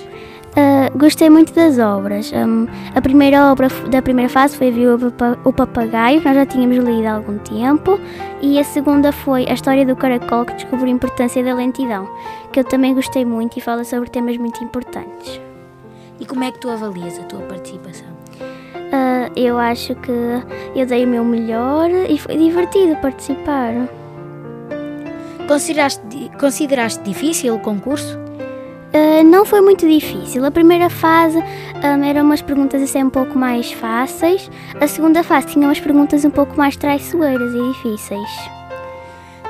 Uh, 0.55 0.97
gostei 0.97 1.29
muito 1.29 1.53
das 1.53 1.77
obras. 1.77 2.31
Um, 2.31 2.65
a 2.95 3.01
primeira 3.01 3.51
obra 3.51 3.67
da 3.91 4.01
primeira 4.01 4.29
fase 4.29 4.55
foi 4.55 4.69
a 4.69 5.37
O 5.43 5.51
Papagaio, 5.51 6.21
que 6.21 6.27
nós 6.27 6.35
já 6.37 6.45
tínhamos 6.45 6.77
lido 6.77 7.05
há 7.05 7.15
algum 7.15 7.37
tempo, 7.39 7.99
e 8.41 8.57
a 8.57 8.63
segunda 8.63 9.11
foi 9.11 9.45
a 9.49 9.53
história 9.53 9.85
do 9.85 9.97
caracol, 9.97 10.45
que 10.45 10.53
descobriu 10.53 10.85
a 10.85 10.91
importância 10.91 11.43
da 11.43 11.53
lentidão, 11.53 12.07
que 12.53 12.61
eu 12.61 12.63
também 12.63 12.95
gostei 12.95 13.25
muito 13.25 13.57
e 13.57 13.61
fala 13.61 13.83
sobre 13.83 14.09
temas 14.09 14.37
muito 14.37 14.63
importantes. 14.63 15.41
E 16.21 16.25
como 16.25 16.45
é 16.45 16.53
que 16.53 16.59
tu 16.61 16.69
avalias 16.69 17.19
a 17.19 17.23
tua 17.23 17.41
participação? 17.41 18.07
Uh, 18.37 19.29
eu 19.35 19.57
acho 19.57 19.93
que 19.95 20.41
eu 20.73 20.85
dei 20.85 21.03
o 21.03 21.07
meu 21.09 21.25
melhor 21.25 21.89
e 22.09 22.17
foi 22.17 22.37
divertido 22.37 22.95
participar. 23.01 23.73
Consideraste, 25.47 26.31
consideraste 26.39 27.03
difícil 27.03 27.55
o 27.55 27.59
concurso? 27.59 28.17
Uh, 28.17 29.23
não 29.23 29.45
foi 29.45 29.61
muito 29.61 29.87
difícil. 29.87 30.43
A 30.43 30.49
primeira 30.49 30.89
fase 30.89 31.37
um, 31.37 32.03
eram 32.03 32.23
umas 32.23 32.41
perguntas 32.41 32.81
assim 32.81 33.03
um 33.03 33.09
pouco 33.09 33.37
mais 33.37 33.71
fáceis. 33.73 34.49
A 34.79 34.87
segunda 34.87 35.21
fase 35.21 35.47
tinha 35.47 35.67
umas 35.67 35.79
perguntas 35.79 36.25
um 36.25 36.31
pouco 36.31 36.57
mais 36.57 36.75
traiçoeiras 36.75 37.53
e 37.53 37.67
difíceis. 37.73 38.29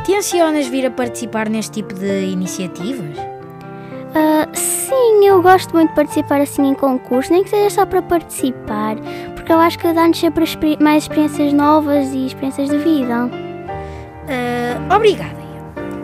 Tencionas 0.05 0.67
vir 0.67 0.85
a 0.85 0.91
participar 0.91 1.47
neste 1.47 1.73
tipo 1.73 1.93
de 1.93 2.25
iniciativas? 2.25 3.17
Uh, 3.17 4.49
sim, 4.53 5.25
eu 5.27 5.41
gosto 5.41 5.73
muito 5.73 5.89
de 5.89 5.95
participar 5.95 6.41
assim 6.41 6.69
em 6.69 6.73
concursos, 6.73 7.31
nem 7.31 7.43
que 7.43 7.49
seja 7.49 7.69
só 7.69 7.85
para 7.85 8.01
participar, 8.01 8.95
porque 9.35 9.51
eu 9.51 9.59
acho 9.59 9.77
que 9.77 9.91
dá-nos 9.93 10.19
sempre 10.19 10.45
mais 10.79 11.03
experiências 11.03 11.53
novas 11.53 12.13
e 12.13 12.25
experiências 12.25 12.69
de 12.69 12.77
vida. 12.77 13.25
Uh, 13.25 14.95
obrigada 14.95 15.44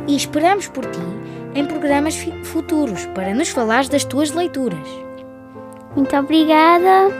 e 0.07 0.15
esperamos 0.15 0.67
por 0.67 0.85
ti 0.85 0.99
em 1.53 1.65
programas 1.65 2.15
futuros 2.43 3.05
para 3.07 3.33
nos 3.33 3.49
falares 3.49 3.89
das 3.89 4.03
tuas 4.03 4.31
leituras. 4.31 4.87
Muito 5.95 6.15
obrigada. 6.15 7.11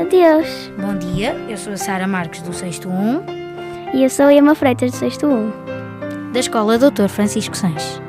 Adeus. 0.00 0.70
Bom 0.80 0.96
dia, 0.96 1.34
eu 1.48 1.56
sou 1.56 1.74
a 1.74 1.76
Sara 1.76 2.06
Marques 2.06 2.42
do 2.42 2.52
6 2.52 2.80
1 2.86 3.96
e 3.96 4.02
eu 4.02 4.10
sou 4.10 4.26
a 4.26 4.34
Emma 4.34 4.54
Freitas 4.54 4.90
do 4.90 4.96
6 4.96 5.18
1 5.22 6.32
da 6.32 6.40
Escola 6.40 6.78
Doutor 6.78 7.08
Francisco 7.08 7.56
Sanches. 7.56 8.01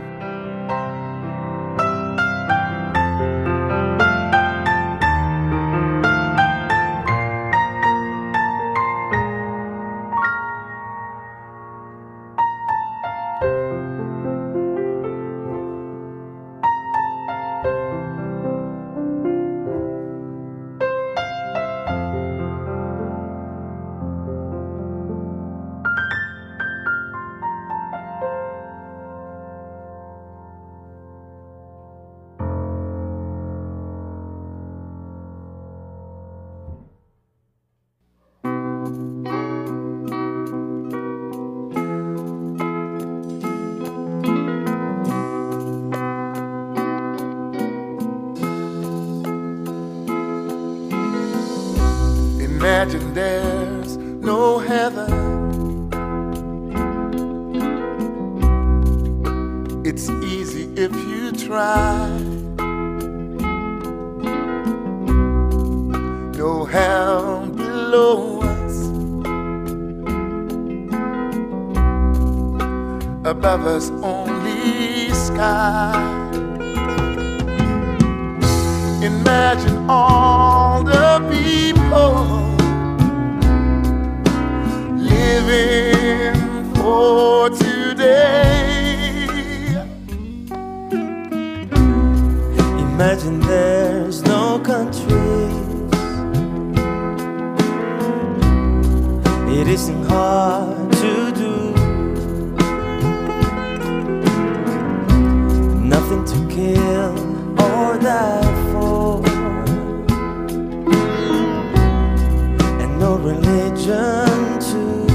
Religion 113.24 114.60
too. 114.60 115.06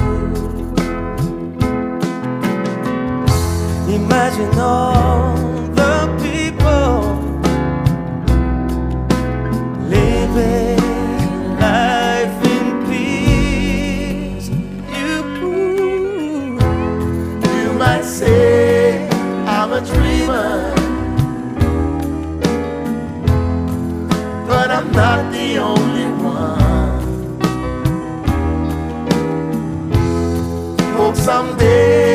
Imagine 3.93 4.59
all 4.59 5.58
yeah. 31.69 32.08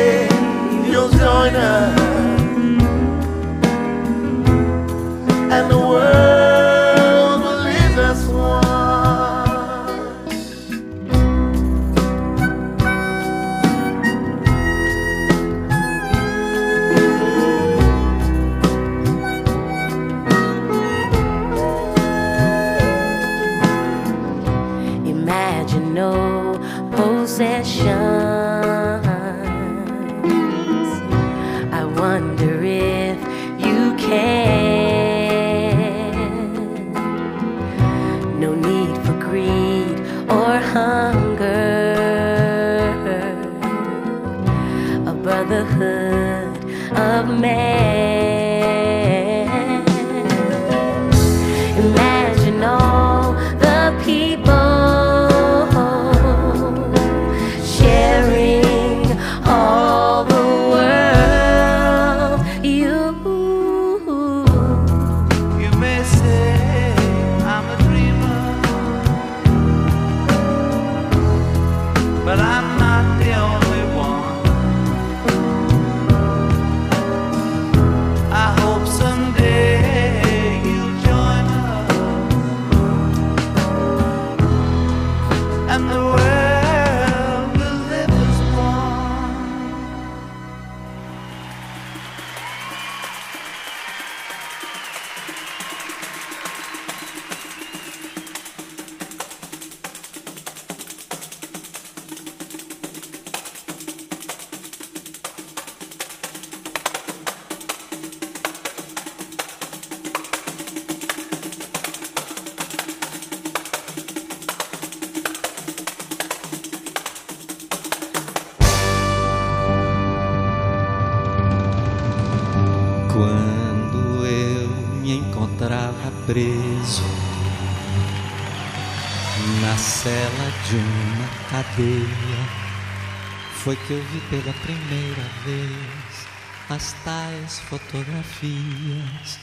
As 136.74 136.92
tais 137.04 137.60
fotografias 137.60 139.38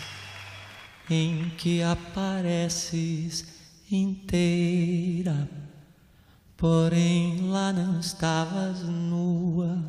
em 1.09 1.49
que 1.57 1.81
apareces 1.81 3.45
inteira, 3.89 5.49
porém 6.57 7.49
lá 7.49 7.71
não 7.71 8.01
estavas 8.01 8.81
nua, 8.81 9.81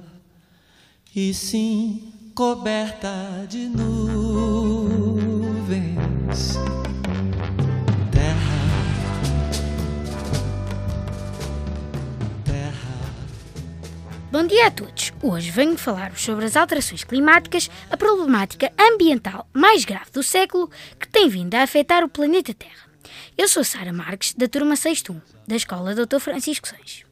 e 1.15 1.35
sim 1.35 2.13
coberta 2.33 3.45
de 3.49 3.69
nuvens. 3.69 3.83
Bom 14.33 14.47
dia 14.47 14.69
a 14.69 14.71
todos! 14.71 15.13
Hoje 15.23 15.51
venho 15.51 15.77
falar-vos 15.77 16.23
sobre 16.23 16.47
as 16.47 16.57
alterações 16.57 17.05
climáticas, 17.05 17.71
a 17.91 17.99
problemática 17.99 18.73
ambiental 18.81 19.47
mais 19.53 19.85
grave 19.85 20.11
do 20.11 20.23
século 20.23 20.71
que 20.99 21.07
tem 21.07 21.29
vindo 21.29 21.55
a 21.55 21.63
afetar 21.63 22.03
o 22.03 22.09
planeta 22.09 22.55
Terra. 22.55 22.89
Eu 23.37 23.47
sou 23.47 23.63
Sara 23.63 23.93
Marques, 23.93 24.33
da 24.33 24.49
turma 24.49 24.75
6.1, 24.75 25.21
da 25.47 25.55
Escola 25.55 25.95
Dr. 25.95 26.19
Francisco 26.19 26.67
Sanches. 26.67 27.12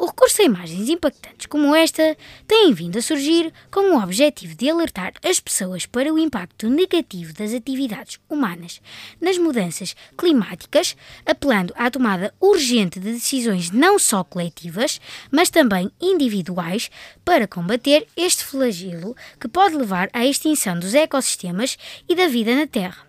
O 0.00 0.06
recurso 0.06 0.40
a 0.40 0.44
imagens 0.44 0.88
impactantes 0.88 1.46
como 1.46 1.74
esta 1.74 2.16
tem 2.46 2.72
vindo 2.72 2.96
a 2.98 3.02
surgir 3.02 3.52
com 3.68 3.80
o 3.80 4.00
objetivo 4.00 4.54
de 4.54 4.70
alertar 4.70 5.12
as 5.24 5.40
pessoas 5.40 5.86
para 5.86 6.14
o 6.14 6.18
impacto 6.20 6.70
negativo 6.70 7.32
das 7.32 7.52
atividades 7.52 8.20
humanas 8.30 8.80
nas 9.20 9.36
mudanças 9.36 9.96
climáticas, 10.16 10.96
apelando 11.26 11.74
à 11.76 11.90
tomada 11.90 12.32
urgente 12.40 13.00
de 13.00 13.12
decisões 13.12 13.72
não 13.72 13.98
só 13.98 14.22
coletivas, 14.22 15.00
mas 15.32 15.50
também 15.50 15.90
individuais 16.00 16.92
para 17.24 17.48
combater 17.48 18.06
este 18.16 18.44
flagelo 18.44 19.16
que 19.40 19.48
pode 19.48 19.74
levar 19.74 20.08
à 20.12 20.24
extinção 20.24 20.78
dos 20.78 20.94
ecossistemas 20.94 21.76
e 22.08 22.14
da 22.14 22.28
vida 22.28 22.54
na 22.54 22.68
Terra. 22.68 23.07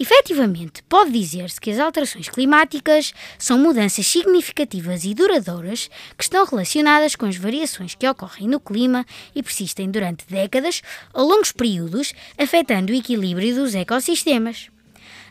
Efetivamente, 0.00 0.80
pode 0.84 1.10
dizer-se 1.10 1.60
que 1.60 1.72
as 1.72 1.80
alterações 1.80 2.28
climáticas 2.28 3.12
são 3.36 3.58
mudanças 3.58 4.06
significativas 4.06 5.04
e 5.04 5.12
duradouras 5.12 5.90
que 6.16 6.22
estão 6.22 6.46
relacionadas 6.46 7.16
com 7.16 7.26
as 7.26 7.36
variações 7.36 7.96
que 7.96 8.08
ocorrem 8.08 8.46
no 8.46 8.60
clima 8.60 9.04
e 9.34 9.42
persistem 9.42 9.90
durante 9.90 10.24
décadas 10.28 10.82
ou 11.12 11.26
longos 11.26 11.50
períodos, 11.50 12.12
afetando 12.38 12.92
o 12.92 12.96
equilíbrio 12.96 13.56
dos 13.56 13.74
ecossistemas. 13.74 14.68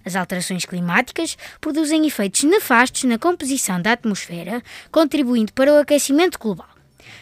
As 0.03 0.17
alterações 0.17 0.65
climáticas 0.65 1.37
produzem 1.61 2.05
efeitos 2.05 2.43
nefastos 2.43 3.05
na 3.05 3.17
composição 3.17 3.81
da 3.81 3.93
atmosfera, 3.93 4.61
contribuindo 4.91 5.53
para 5.53 5.71
o 5.71 5.79
aquecimento 5.79 6.37
global. 6.37 6.67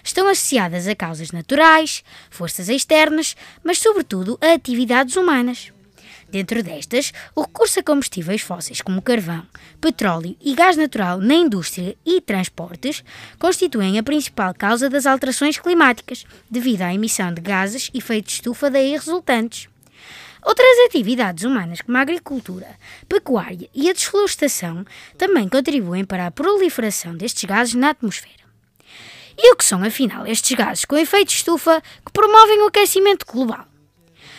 Estão 0.03 0.27
associadas 0.27 0.87
a 0.87 0.95
causas 0.95 1.31
naturais, 1.31 2.03
forças 2.31 2.69
externas, 2.69 3.35
mas, 3.63 3.77
sobretudo, 3.77 4.37
a 4.41 4.53
atividades 4.53 5.15
humanas. 5.15 5.74
Dentro 6.29 6.61
destas, 6.63 7.13
o 7.35 7.41
recurso 7.41 7.79
a 7.79 7.83
combustíveis 7.83 8.41
fósseis 8.41 8.81
como 8.81 9.01
carvão, 9.01 9.45
petróleo 9.79 10.35
e 10.41 10.53
gás 10.55 10.75
natural 10.75 11.19
na 11.19 11.35
indústria 11.35 11.95
e 12.05 12.19
transportes 12.19 13.03
constituem 13.39 13.97
a 13.99 14.03
principal 14.03 14.53
causa 14.53 14.89
das 14.89 15.05
alterações 15.05 15.57
climáticas, 15.59 16.25
devido 16.49 16.81
à 16.81 16.93
emissão 16.93 17.33
de 17.33 17.41
gases 17.41 17.89
e 17.93 17.99
efeito 17.99 18.27
de 18.27 18.33
estufa 18.33 18.69
daí 18.69 18.91
resultantes. 18.91 19.69
Outras 20.43 20.77
atividades 20.85 21.43
humanas, 21.43 21.81
como 21.81 21.97
a 21.97 22.01
agricultura, 22.01 22.67
pecuária 23.09 23.67
e 23.73 23.89
a 23.89 23.93
desflorestação, 23.93 24.85
também 25.17 25.49
contribuem 25.49 26.05
para 26.05 26.27
a 26.27 26.31
proliferação 26.31 27.15
destes 27.15 27.45
gases 27.45 27.73
na 27.73 27.89
atmosfera. 27.89 28.45
E 29.37 29.51
o 29.51 29.55
que 29.55 29.65
são, 29.65 29.83
afinal, 29.83 30.25
estes 30.27 30.55
gases 30.55 30.85
com 30.85 30.97
efeito 30.97 31.29
de 31.29 31.35
estufa 31.35 31.81
que 32.05 32.11
promovem 32.11 32.61
o 32.61 32.67
aquecimento 32.67 33.25
global? 33.25 33.67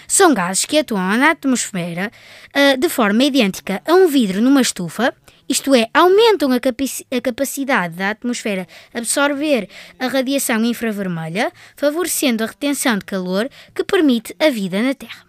São 0.09 0.32
gases 0.34 0.64
que 0.64 0.78
atuam 0.78 1.16
na 1.16 1.30
atmosfera 1.30 2.11
uh, 2.54 2.78
de 2.78 2.88
forma 2.88 3.24
idêntica 3.24 3.82
a 3.86 3.94
um 3.94 4.07
vidro 4.09 4.40
numa 4.40 4.61
estufa, 4.61 5.14
isto 5.48 5.74
é, 5.74 5.88
aumentam 5.94 6.50
a, 6.50 6.57
a 6.57 7.20
capacidade 7.20 7.94
da 7.94 8.11
atmosfera 8.11 8.66
absorver 8.92 9.68
a 9.98 10.09
radiação 10.09 10.64
infravermelha, 10.64 11.52
favorecendo 11.76 12.42
a 12.42 12.48
retenção 12.48 12.98
de 12.98 13.04
calor 13.04 13.48
que 13.72 13.84
permite 13.84 14.34
a 14.40 14.50
vida 14.50 14.82
na 14.82 14.92
Terra. 14.92 15.24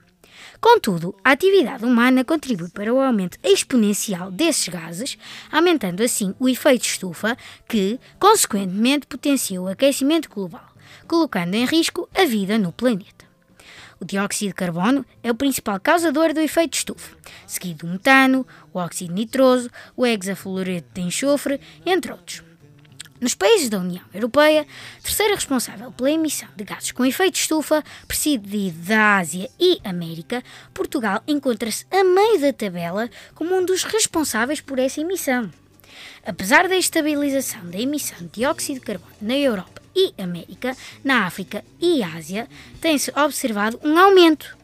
Contudo, 0.59 1.15
a 1.23 1.32
atividade 1.32 1.86
humana 1.86 2.23
contribui 2.23 2.69
para 2.69 2.91
o 2.91 2.99
aumento 2.99 3.38
exponencial 3.43 4.32
desses 4.32 4.67
gases, 4.67 5.17
aumentando 5.51 6.01
assim 6.01 6.34
o 6.39 6.49
efeito 6.49 6.86
estufa, 6.86 7.38
que, 7.69 7.99
consequentemente, 8.19 9.05
potencia 9.05 9.61
o 9.61 9.67
aquecimento 9.67 10.30
global, 10.30 10.65
colocando 11.07 11.53
em 11.53 11.65
risco 11.65 12.09
a 12.15 12.25
vida 12.25 12.57
no 12.57 12.71
planeta. 12.71 13.16
O 13.99 14.05
dióxido 14.05 14.49
de 14.49 14.53
carbono 14.53 15.05
é 15.23 15.31
o 15.31 15.35
principal 15.35 15.79
causador 15.79 16.33
do 16.33 16.39
efeito 16.39 16.75
estufa, 16.75 17.17
seguido 17.47 17.85
do 17.85 17.93
metano, 17.93 18.45
o 18.71 18.77
óxido 18.77 19.13
nitroso, 19.13 19.69
o 19.95 20.05
hexafluoreto 20.05 20.87
de 20.93 21.01
enxofre, 21.01 21.59
entre 21.85 22.11
outros. 22.11 22.43
Nos 23.19 23.33
países 23.33 23.67
da 23.67 23.79
União 23.79 24.03
Europeia, 24.13 24.67
terceira 25.01 25.33
responsável 25.33 25.91
pela 25.91 26.11
emissão 26.11 26.47
de 26.55 26.63
gases 26.63 26.91
com 26.91 27.03
efeito 27.03 27.39
estufa, 27.39 27.83
precedido 28.07 28.77
da 28.87 29.17
Ásia 29.17 29.49
e 29.59 29.79
América, 29.83 30.43
Portugal 30.71 31.23
encontra-se 31.27 31.87
a 31.89 32.03
meio 32.03 32.39
da 32.39 32.53
tabela 32.53 33.09
como 33.33 33.55
um 33.55 33.65
dos 33.65 33.83
responsáveis 33.83 34.61
por 34.61 34.77
essa 34.77 35.01
emissão. 35.01 35.51
Apesar 36.23 36.67
da 36.67 36.77
estabilização 36.77 37.67
da 37.71 37.79
emissão 37.79 38.19
de 38.19 38.27
dióxido 38.27 38.79
de 38.79 38.85
carbono 38.85 39.15
na 39.19 39.35
Europa 39.35 39.81
e 39.97 40.13
América, 40.21 40.77
na 41.03 41.25
África 41.25 41.65
e 41.81 42.03
Ásia, 42.03 42.47
tem-se 42.79 43.11
observado 43.17 43.79
um 43.83 43.97
aumento. 43.97 44.55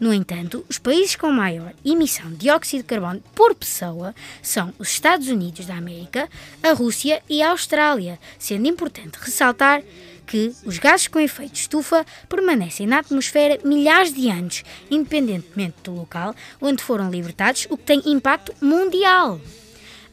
No 0.00 0.14
entanto, 0.14 0.64
os 0.68 0.78
países 0.78 1.16
com 1.16 1.30
maior 1.30 1.74
emissão 1.84 2.30
de 2.30 2.36
dióxido 2.36 2.82
de 2.82 2.88
carbono 2.88 3.22
por 3.34 3.54
pessoa 3.54 4.14
são 4.40 4.72
os 4.78 4.88
Estados 4.88 5.28
Unidos 5.28 5.66
da 5.66 5.76
América, 5.76 6.28
a 6.62 6.72
Rússia 6.72 7.20
e 7.28 7.42
a 7.42 7.50
Austrália, 7.50 8.18
sendo 8.38 8.68
importante 8.68 9.18
ressaltar 9.20 9.82
que 10.26 10.54
os 10.64 10.78
gases 10.78 11.08
com 11.08 11.18
efeito 11.18 11.54
estufa 11.54 12.06
permanecem 12.28 12.86
na 12.86 12.98
atmosfera 12.98 13.58
milhares 13.64 14.12
de 14.12 14.30
anos, 14.30 14.62
independentemente 14.90 15.76
do 15.82 15.92
local 15.92 16.34
onde 16.60 16.82
foram 16.82 17.10
libertados, 17.10 17.66
o 17.68 17.76
que 17.76 17.84
tem 17.84 18.02
impacto 18.06 18.54
mundial. 18.60 19.40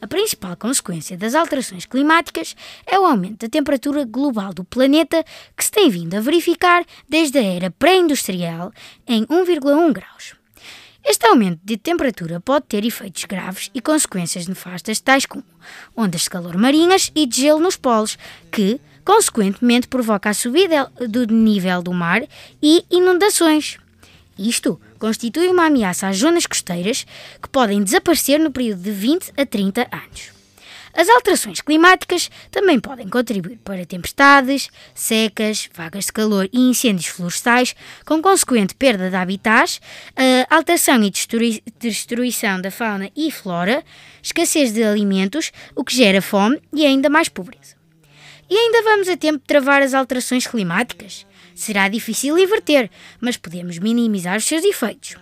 A 0.06 0.08
principal 0.08 0.56
consequência 0.56 1.16
das 1.18 1.34
alterações 1.34 1.84
climáticas 1.84 2.54
é 2.86 2.96
o 2.96 3.04
aumento 3.04 3.40
da 3.40 3.48
temperatura 3.48 4.04
global 4.04 4.54
do 4.54 4.62
planeta, 4.62 5.24
que 5.56 5.64
se 5.64 5.70
tem 5.72 5.90
vindo 5.90 6.14
a 6.14 6.20
verificar 6.20 6.84
desde 7.08 7.40
a 7.40 7.42
era 7.42 7.72
pré-industrial 7.72 8.72
em 9.04 9.26
1,1 9.26 9.92
graus. 9.92 10.36
Este 11.04 11.26
aumento 11.26 11.58
de 11.64 11.76
temperatura 11.76 12.38
pode 12.38 12.66
ter 12.66 12.84
efeitos 12.84 13.24
graves 13.24 13.68
e 13.74 13.80
consequências 13.80 14.46
nefastas, 14.46 15.00
tais 15.00 15.26
como 15.26 15.42
ondas 15.96 16.20
de 16.20 16.30
calor 16.30 16.56
marinhas 16.56 17.10
e 17.12 17.26
de 17.26 17.40
gelo 17.40 17.58
nos 17.58 17.76
polos, 17.76 18.16
que, 18.52 18.80
consequentemente, 19.04 19.88
provoca 19.88 20.30
a 20.30 20.34
subida 20.34 20.84
do 21.08 21.26
nível 21.26 21.82
do 21.82 21.92
mar 21.92 22.22
e 22.62 22.84
inundações. 22.92 23.76
Isto 24.38 24.80
constitui 24.98 25.48
uma 25.48 25.66
ameaça 25.66 26.08
às 26.08 26.18
zonas 26.18 26.46
costeiras 26.46 27.06
que 27.42 27.48
podem 27.48 27.82
desaparecer 27.82 28.38
no 28.38 28.50
período 28.50 28.82
de 28.82 28.90
20 28.90 29.32
a 29.36 29.46
30 29.46 29.88
anos. 29.92 30.36
As 30.98 31.10
alterações 31.10 31.60
climáticas 31.60 32.30
também 32.50 32.80
podem 32.80 33.06
contribuir 33.06 33.58
para 33.58 33.84
tempestades, 33.84 34.70
secas, 34.94 35.68
vagas 35.74 36.06
de 36.06 36.12
calor 36.12 36.48
e 36.50 36.58
incêndios 36.58 37.08
florestais, 37.08 37.76
com 38.06 38.22
consequente 38.22 38.74
perda 38.74 39.10
de 39.10 39.16
habitats, 39.16 39.78
alteração 40.48 41.04
e 41.04 41.12
destruição 41.78 42.62
da 42.62 42.70
fauna 42.70 43.10
e 43.14 43.30
flora, 43.30 43.84
escassez 44.22 44.72
de 44.72 44.82
alimentos, 44.82 45.52
o 45.74 45.84
que 45.84 45.94
gera 45.94 46.22
fome 46.22 46.62
e 46.72 46.86
ainda 46.86 47.10
mais 47.10 47.28
pobreza. 47.28 47.76
E 48.48 48.56
ainda 48.56 48.82
vamos 48.82 49.06
a 49.08 49.18
tempo 49.18 49.40
de 49.40 49.44
travar 49.44 49.82
as 49.82 49.92
alterações 49.92 50.46
climáticas? 50.46 51.25
Será 51.56 51.88
difícil 51.88 52.38
inverter, 52.38 52.90
mas 53.18 53.38
podemos 53.38 53.78
minimizar 53.78 54.36
os 54.36 54.44
seus 54.44 54.62
efeitos. 54.62 55.16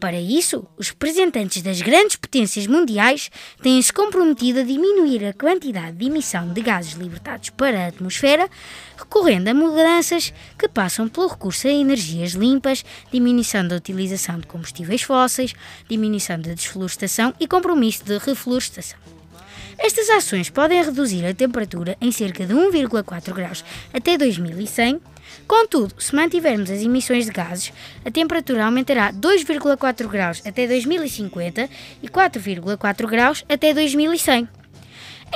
Para 0.00 0.18
isso, 0.18 0.66
os 0.78 0.88
representantes 0.88 1.60
das 1.60 1.82
grandes 1.82 2.16
potências 2.16 2.66
mundiais 2.66 3.30
têm-se 3.62 3.92
comprometido 3.92 4.60
a 4.60 4.62
diminuir 4.62 5.26
a 5.26 5.34
quantidade 5.34 5.98
de 5.98 6.06
emissão 6.06 6.52
de 6.52 6.60
gases 6.62 6.94
libertados 6.94 7.50
para 7.50 7.84
a 7.84 7.88
atmosfera, 7.88 8.48
recorrendo 8.96 9.48
a 9.48 9.54
mudanças 9.54 10.32
que 10.58 10.68
passam 10.68 11.06
pelo 11.06 11.28
recurso 11.28 11.68
a 11.68 11.70
energias 11.70 12.32
limpas, 12.32 12.82
diminuição 13.12 13.68
da 13.68 13.76
utilização 13.76 14.38
de 14.40 14.46
combustíveis 14.46 15.02
fósseis, 15.02 15.54
diminuição 15.88 16.40
da 16.40 16.54
desflorestação 16.54 17.34
e 17.38 17.46
compromisso 17.46 18.04
de 18.04 18.16
reflorestação. 18.16 18.98
Estas 19.76 20.08
ações 20.08 20.48
podem 20.48 20.82
reduzir 20.82 21.26
a 21.26 21.34
temperatura 21.34 21.94
em 22.00 22.10
cerca 22.10 22.46
de 22.46 22.54
1,4 22.54 23.34
graus 23.34 23.64
até 23.92 24.16
2100 24.16 25.13
Contudo, 25.46 25.94
se 25.98 26.14
mantivermos 26.14 26.70
as 26.70 26.82
emissões 26.82 27.26
de 27.26 27.32
gases, 27.32 27.72
a 28.04 28.10
temperatura 28.10 28.64
aumentará 28.64 29.12
2,4 29.12 30.08
graus 30.08 30.42
até 30.46 30.66
2050 30.66 31.68
e 32.02 32.08
4,4 32.08 33.06
graus 33.06 33.44
até 33.48 33.72
2100. 33.72 34.48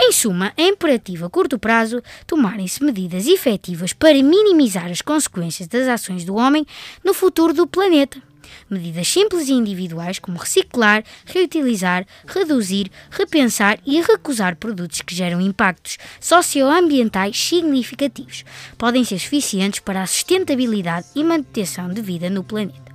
Em 0.01 0.13
suma, 0.13 0.53
é 0.57 0.69
imperativo 0.69 1.27
a 1.27 1.31
curto 1.31 1.59
prazo 1.59 2.01
tomarem-se 2.27 2.85
medidas 2.85 3.27
efetivas 3.27 3.93
para 3.93 4.23
minimizar 4.23 4.87
as 4.87 5.03
consequências 5.03 5.67
das 5.67 5.89
ações 5.89 6.25
do 6.25 6.37
homem 6.37 6.65
no 7.05 7.13
futuro 7.13 7.53
do 7.53 7.67
planeta. 7.67 8.28
Medidas 8.69 9.09
simples 9.09 9.49
e 9.49 9.53
individuais 9.53 10.19
como 10.19 10.39
reciclar, 10.39 11.05
reutilizar, 11.27 12.07
reduzir, 12.27 12.91
repensar 13.11 13.79
e 13.87 14.01
recusar 14.01 14.57
produtos 14.57 15.01
que 15.01 15.15
geram 15.15 15.41
impactos 15.41 15.99
socioambientais 16.21 17.39
significativos 17.39 18.45
podem 18.77 19.05
ser 19.05 19.19
suficientes 19.19 19.81
para 19.81 20.03
a 20.03 20.07
sustentabilidade 20.07 21.07
e 21.15 21.25
manutenção 21.25 21.89
de 21.89 22.01
vida 22.01 22.29
no 22.31 22.45
planeta. 22.45 22.89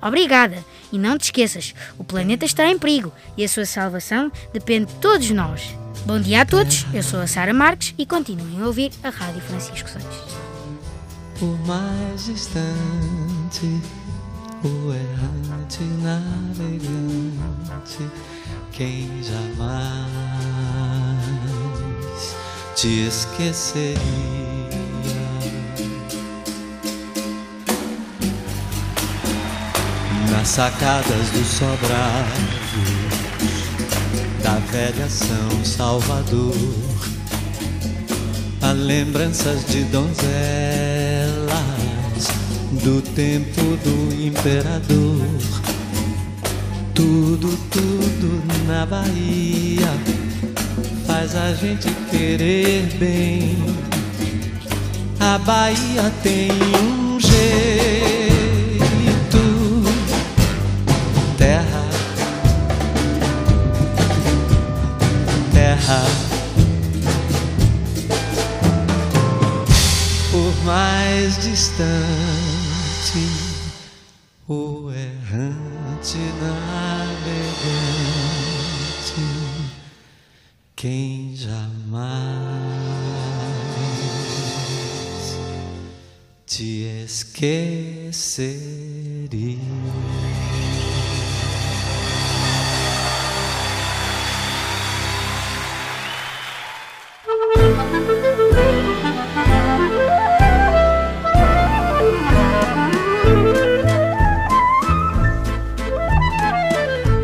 Obrigada! 0.00 0.64
E 0.92 0.98
não 0.98 1.18
te 1.18 1.24
esqueças, 1.24 1.74
o 1.98 2.04
planeta 2.04 2.44
está 2.44 2.66
em 2.66 2.78
perigo 2.78 3.12
e 3.36 3.44
a 3.44 3.48
sua 3.48 3.66
salvação 3.66 4.30
depende 4.52 4.86
de 4.86 4.94
todos 5.00 5.30
nós. 5.30 5.74
Bom 6.06 6.20
dia 6.20 6.42
a 6.42 6.46
todos, 6.46 6.86
eu 6.94 7.02
sou 7.02 7.20
a 7.20 7.26
Sara 7.26 7.52
Marques 7.52 7.94
e 7.98 8.06
continuem 8.06 8.62
a 8.62 8.66
ouvir 8.66 8.92
a 9.02 9.10
Rádio 9.10 9.42
Francisco 9.42 9.88
Santos. 9.88 10.38
Mais 11.66 12.26
distante 12.26 13.80
o 14.64 14.92
errante 14.92 15.84
navegante, 16.02 18.10
quem 18.72 19.08
jamais 19.22 20.08
te 22.74 23.06
esqueceria. 23.06 23.98
Nas 30.30 30.48
sacadas 30.48 31.30
do 31.30 31.44
sobrado 31.44 32.58
da 34.42 34.58
velha 34.70 35.08
São 35.08 35.64
Salvador, 35.64 36.54
há 38.62 38.72
lembranças 38.72 39.64
de 39.66 39.84
donzelas 39.84 40.87
do 42.72 43.00
tempo 43.14 43.60
do 43.82 44.14
imperador. 44.22 45.26
Tudo, 46.94 47.56
tudo 47.70 48.42
na 48.66 48.84
Bahia 48.84 49.88
faz 51.06 51.34
a 51.34 51.54
gente 51.54 51.88
querer 52.10 52.82
bem. 52.98 53.56
A 55.18 55.38
Bahia 55.38 56.12
tem 56.22 56.50
um 56.52 57.18
jeito, 57.18 57.38
terra, 61.36 61.84
terra. 65.52 66.04
Por 70.30 70.64
mais 70.64 71.42
distante, 71.42 72.47
esqueceria. 87.40 88.58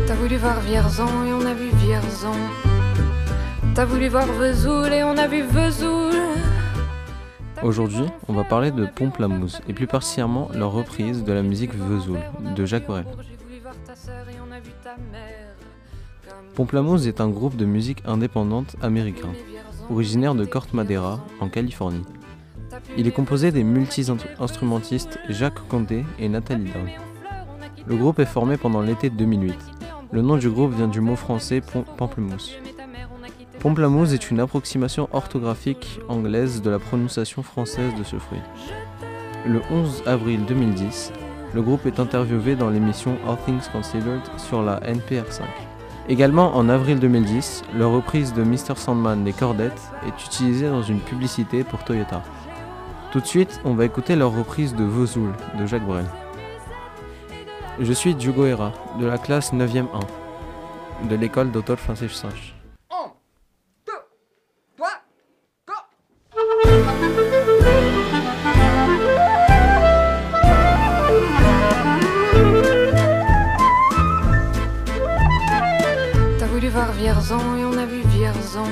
T'as 0.07 0.13
voulu 0.15 0.37
voir 0.37 0.61
Vierzon 0.61 1.25
et 1.25 1.33
on 1.33 1.45
a 1.45 1.53
vu 1.53 1.69
Vierzon. 1.75 2.31
T'as 3.73 3.85
voulu 3.85 4.07
voir 4.07 4.27
Vesoul 4.27 4.93
et 4.93 5.03
on 5.03 5.17
a 5.17 5.27
vu 5.27 5.43
Vesoul. 5.43 6.34
Aujourd'hui, 7.65 8.05
on 8.27 8.33
va 8.33 8.43
parler 8.43 8.69
de 8.69 8.85
Pomplamoose 8.85 9.59
et 9.67 9.73
plus 9.73 9.87
particulièrement 9.87 10.49
leur 10.53 10.71
reprise 10.71 11.23
de 11.23 11.33
la 11.33 11.41
musique 11.41 11.73
Vesoul 11.73 12.19
de 12.55 12.63
Jacques 12.63 12.85
Brel. 12.85 13.07
Pomplamoose 16.53 17.07
est 17.07 17.21
un 17.21 17.27
groupe 17.27 17.55
de 17.55 17.65
musique 17.65 18.03
indépendante 18.05 18.75
américain, 18.83 19.31
originaire 19.89 20.35
de 20.35 20.45
Corte 20.45 20.75
Madera, 20.75 21.25
en 21.39 21.49
Californie. 21.49 22.05
Il 22.97 23.07
est 23.07 23.11
composé 23.11 23.51
des 23.51 23.63
multi-instrumentistes 23.63 25.17
Jacques 25.29 25.67
Condé 25.67 26.05
et 26.19 26.29
Nathalie 26.29 26.71
Down. 26.71 26.91
Le 27.87 27.95
groupe 27.95 28.19
est 28.19 28.25
formé 28.25 28.57
pendant 28.57 28.81
l'été 28.81 29.09
2008. 29.09 29.55
Le 30.11 30.21
nom 30.21 30.37
du 30.37 30.51
groupe 30.51 30.75
vient 30.75 30.87
du 30.87 31.01
mot 31.01 31.15
français 31.15 31.63
pamplemousse. 31.97 32.59
Pomplamoose 33.59 34.13
est 34.13 34.29
une 34.29 34.39
approximation 34.39 35.09
orthographique 35.11 35.99
anglaise 36.07 36.61
de 36.61 36.69
la 36.69 36.79
prononciation 36.79 37.41
française 37.43 37.93
de 37.97 38.03
ce 38.03 38.17
fruit. 38.17 38.41
Le 39.45 39.61
11 39.71 40.03
avril 40.05 40.45
2010, 40.45 41.11
le 41.53 41.61
groupe 41.61 41.85
est 41.85 41.99
interviewé 41.99 42.55
dans 42.55 42.69
l'émission 42.69 43.17
All 43.27 43.37
Things 43.45 43.69
Considered 43.71 44.21
sur 44.37 44.61
la 44.61 44.79
NPR5. 44.81 45.43
Également 46.07 46.55
en 46.55 46.69
avril 46.69 46.99
2010, 46.99 47.63
leur 47.75 47.91
reprise 47.91 48.33
de 48.33 48.43
Mr. 48.43 48.75
Sandman 48.75 49.23
des 49.23 49.33
Cordettes 49.33 49.81
est 50.05 50.25
utilisée 50.25 50.67
dans 50.67 50.83
une 50.83 50.99
publicité 50.99 51.63
pour 51.63 51.83
Toyota. 51.83 52.21
Tout 53.11 53.21
de 53.21 53.25
suite, 53.25 53.59
on 53.63 53.73
va 53.73 53.85
écouter 53.85 54.15
leur 54.15 54.35
reprise 54.35 54.75
de 54.75 54.83
Vesoul 54.83 55.31
de 55.57 55.65
Jacques 55.65 55.85
Brel. 55.85 56.05
Je 57.79 57.93
suis 57.93 58.15
Diogo 58.15 58.45
Hera, 58.45 58.71
de 58.99 59.05
la 59.05 59.17
classe 59.17 59.53
9e 59.53 59.85
1, 61.03 61.07
de 61.07 61.15
l'école 61.15 61.51
Dr. 61.51 61.77
Francis 61.77 62.11
Sanch. 62.11 62.54
T'as 76.37 76.45
voulu 76.47 76.69
voir 76.69 76.91
Vierzon 76.91 77.57
et 77.57 77.65
on 77.65 77.77
a 77.77 77.85
vu 77.85 78.01
Vierzon. 78.07 78.63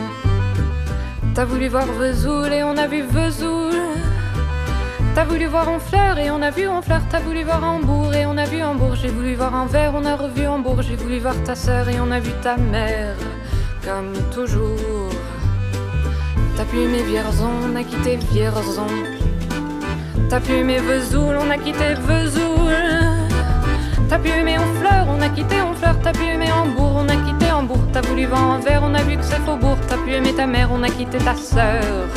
T'as 1.33 1.45
voulu 1.45 1.67
voir 1.67 1.85
Vesoul 1.85 2.51
et 2.51 2.63
on 2.63 2.75
a 2.77 2.87
vu 2.87 3.03
Vesoul. 3.03 3.73
T'as 5.15 5.25
voulu 5.25 5.45
voir 5.45 5.67
Honfleur 5.69 6.17
et 6.17 6.29
on 6.29 6.41
a 6.41 6.49
vu 6.49 6.67
Honfleur. 6.67 7.01
T'as 7.09 7.19
voulu 7.19 7.43
voir 7.43 7.63
Hambourg 7.63 8.13
et 8.13 8.25
on 8.25 8.37
a 8.37 8.45
vu 8.45 8.61
Hambourg. 8.61 8.95
J'ai 8.95 9.09
voulu 9.09 9.35
voir 9.35 9.53
Anvers, 9.53 9.93
on 9.95 10.05
a 10.05 10.15
revu 10.15 10.45
Hambourg. 10.47 10.81
J'ai 10.81 10.95
voulu 10.95 11.19
voir 11.19 11.35
ta 11.43 11.55
sœur 11.55 11.87
et 11.87 11.99
on 12.01 12.11
a 12.11 12.19
vu 12.19 12.31
ta 12.41 12.57
mère. 12.57 13.15
Comme 13.85 14.13
toujours. 14.33 15.09
T'as 16.55 16.65
pu 16.65 16.77
aimer 16.81 17.03
Vierzon, 17.03 17.49
on 17.71 17.75
a 17.75 17.83
quitté 17.83 18.17
Vierzon. 18.31 18.87
T'as 20.29 20.39
pu 20.39 20.53
aimer 20.53 20.79
Vesoul, 20.79 21.35
on 21.35 21.49
a 21.49 21.57
quitté 21.57 21.95
Vesoul. 22.07 22.73
T'as 24.07 24.19
pu 24.19 24.29
aimer 24.29 24.57
Honfleur, 24.59 25.07
on 25.09 25.21
a 25.21 25.29
quitté 25.29 25.61
Honfleur. 25.61 25.95
T'as 26.03 26.11
pu 26.11 26.23
aimer 26.23 26.51
Hambourg, 26.51 26.95
on 26.97 27.09
a 27.09 27.15
quitté 27.15 27.51
Hambourg. 27.51 27.83
T'as 27.91 28.01
voulu 28.01 28.25
voir 28.25 28.43
Anvers, 28.51 28.81
on 28.83 28.93
a 28.93 29.01
vu 29.01 29.17
que 29.17 29.23
c'est 29.23 29.41
Faubourg. 29.45 29.77
T'as 29.87 29.97
pu 29.97 30.13
aimer 30.13 30.33
ta 30.33 30.45
mère, 30.45 30.69
on 30.71 30.83
a 30.83 30.89
quitté 30.89 31.17
ta 31.17 31.35
sœur. 31.35 32.07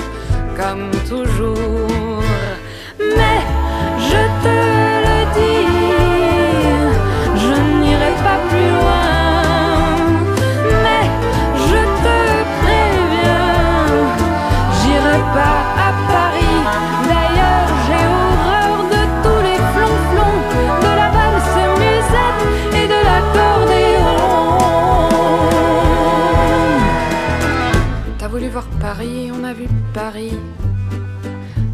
Comme 0.57 0.91
toujours. 1.09 2.23
Mais 2.99 3.41
je 3.99 4.43
te 4.43 4.76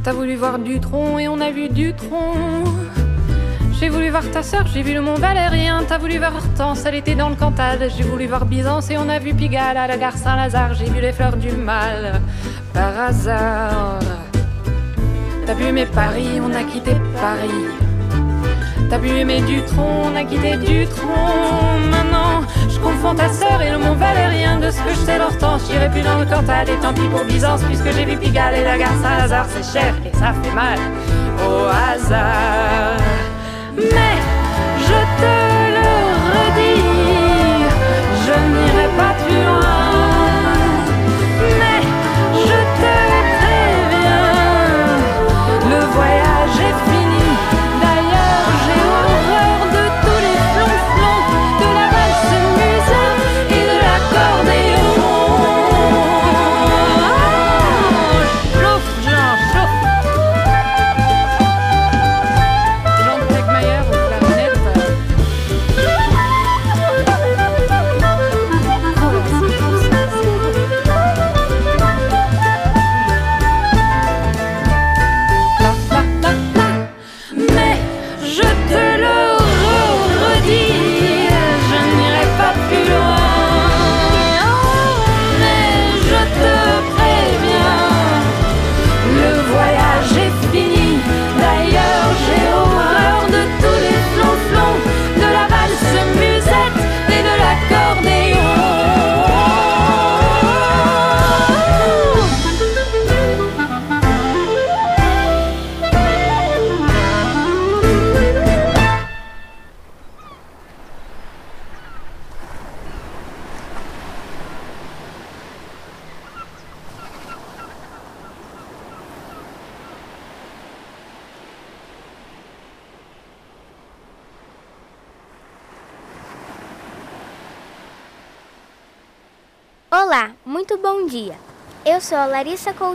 T'as 0.03 0.13
voulu 0.13 0.37
voir 0.37 0.59
Dutron 0.59 1.19
et 1.19 1.29
on 1.29 1.39
a 1.41 1.51
vu 1.51 1.69
Dutron. 1.69 2.65
J'ai 3.79 3.91
voulu 3.91 4.09
voir 4.09 4.23
ta 4.31 4.43
sœur, 4.43 4.67
j'ai 4.73 4.83
vu 4.83 4.95
le 4.95 5.03
Mont 5.03 5.17
Valérien. 5.17 5.85
T'as 5.87 5.99
voulu 5.99 6.17
voir 6.17 6.35
Hortense, 6.37 6.83
elle 6.87 6.95
était 6.95 7.15
dans 7.15 7.29
le 7.29 7.35
Cantal. 7.35 7.91
J'ai 7.95 8.05
voulu 8.05 8.27
voir 8.27 8.47
Byzance 8.47 8.91
et 8.91 8.97
on 8.97 9.09
a 9.11 9.19
vu 9.19 9.35
Pigalle 9.35 9.77
à 9.77 9.87
la 9.87 9.99
gare 9.99 10.17
Saint-Lazare. 10.17 10.73
J'ai 10.75 10.87
vu 10.87 11.01
les 11.01 11.13
fleurs 11.13 11.37
du 11.37 11.51
mal 11.53 12.23
par 12.73 12.99
hasard. 12.99 13.99
T'as 15.45 15.55
vu 15.55 15.65
aimer 15.65 15.87
Paris, 15.87 16.41
on 16.41 16.55
a 16.55 16.65
quitté 16.65 16.93
Paris. 17.21 17.67
T'as 18.89 18.99
vu 18.99 19.09
aimer 19.11 19.43
Dutron, 19.43 20.11
on 20.11 20.17
a 20.17 20.25
quitté 20.25 20.57
Dutron. 20.57 22.02
Sœur 23.03 23.61
et 23.61 23.71
le 23.71 23.79
Mont 23.79 23.95
Valérien. 23.95 24.61
De 24.61 24.71
ce 24.71 24.79
que 24.79 24.91
je 24.91 25.05
sais, 25.05 25.19
l'Hortense, 25.19 25.63
j'irai 25.69 25.91
plus 25.91 26.03
dans 26.03 26.19
le 26.19 26.25
Cantal. 26.25 26.69
Et 26.69 26.77
tant 26.77 26.95
pis 26.95 27.09
pour 27.09 27.25
Byzance, 27.25 27.63
puisque 27.65 27.91
j'ai 27.93 28.05
vu 28.05 28.17
Pigalle 28.17 28.55
et 28.55 28.63
la 28.63 28.79
gare 28.79 28.95
Saint-Lazare. 29.03 29.47
C'est 29.49 29.79
cher 29.79 29.95
et 30.07 30.17
ça 30.17 30.33
fait 30.41 30.55
mal 30.55 30.79
au 31.45 31.67
hasard. 31.67 33.01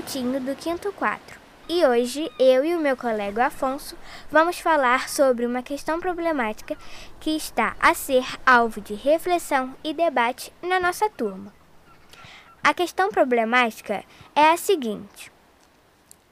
Do 0.08 0.55
Quinto 0.55 0.93
4 0.93 1.38
e 1.68 1.86
hoje 1.86 2.32
eu 2.39 2.64
e 2.64 2.74
o 2.74 2.80
meu 2.80 2.95
colega 2.95 3.47
Afonso 3.47 3.97
vamos 4.32 4.58
falar 4.58 5.10
sobre 5.10 5.45
uma 5.45 5.62
questão 5.62 5.99
problemática 5.99 6.78
que 7.20 7.32
está 7.32 7.76
a 7.78 7.93
ser 7.93 8.26
alvo 8.45 8.80
de 8.80 8.93
reflexão 8.93 9.76
e 9.84 9.93
debate 9.93 10.53
na 10.62 10.80
nossa 10.80 11.10
turma. 11.10 11.53
A 12.64 12.74
questão 12.74 13.10
problemática 13.10 14.01
é 14.34 14.49
a 14.49 14.55
seguinte: 14.55 15.30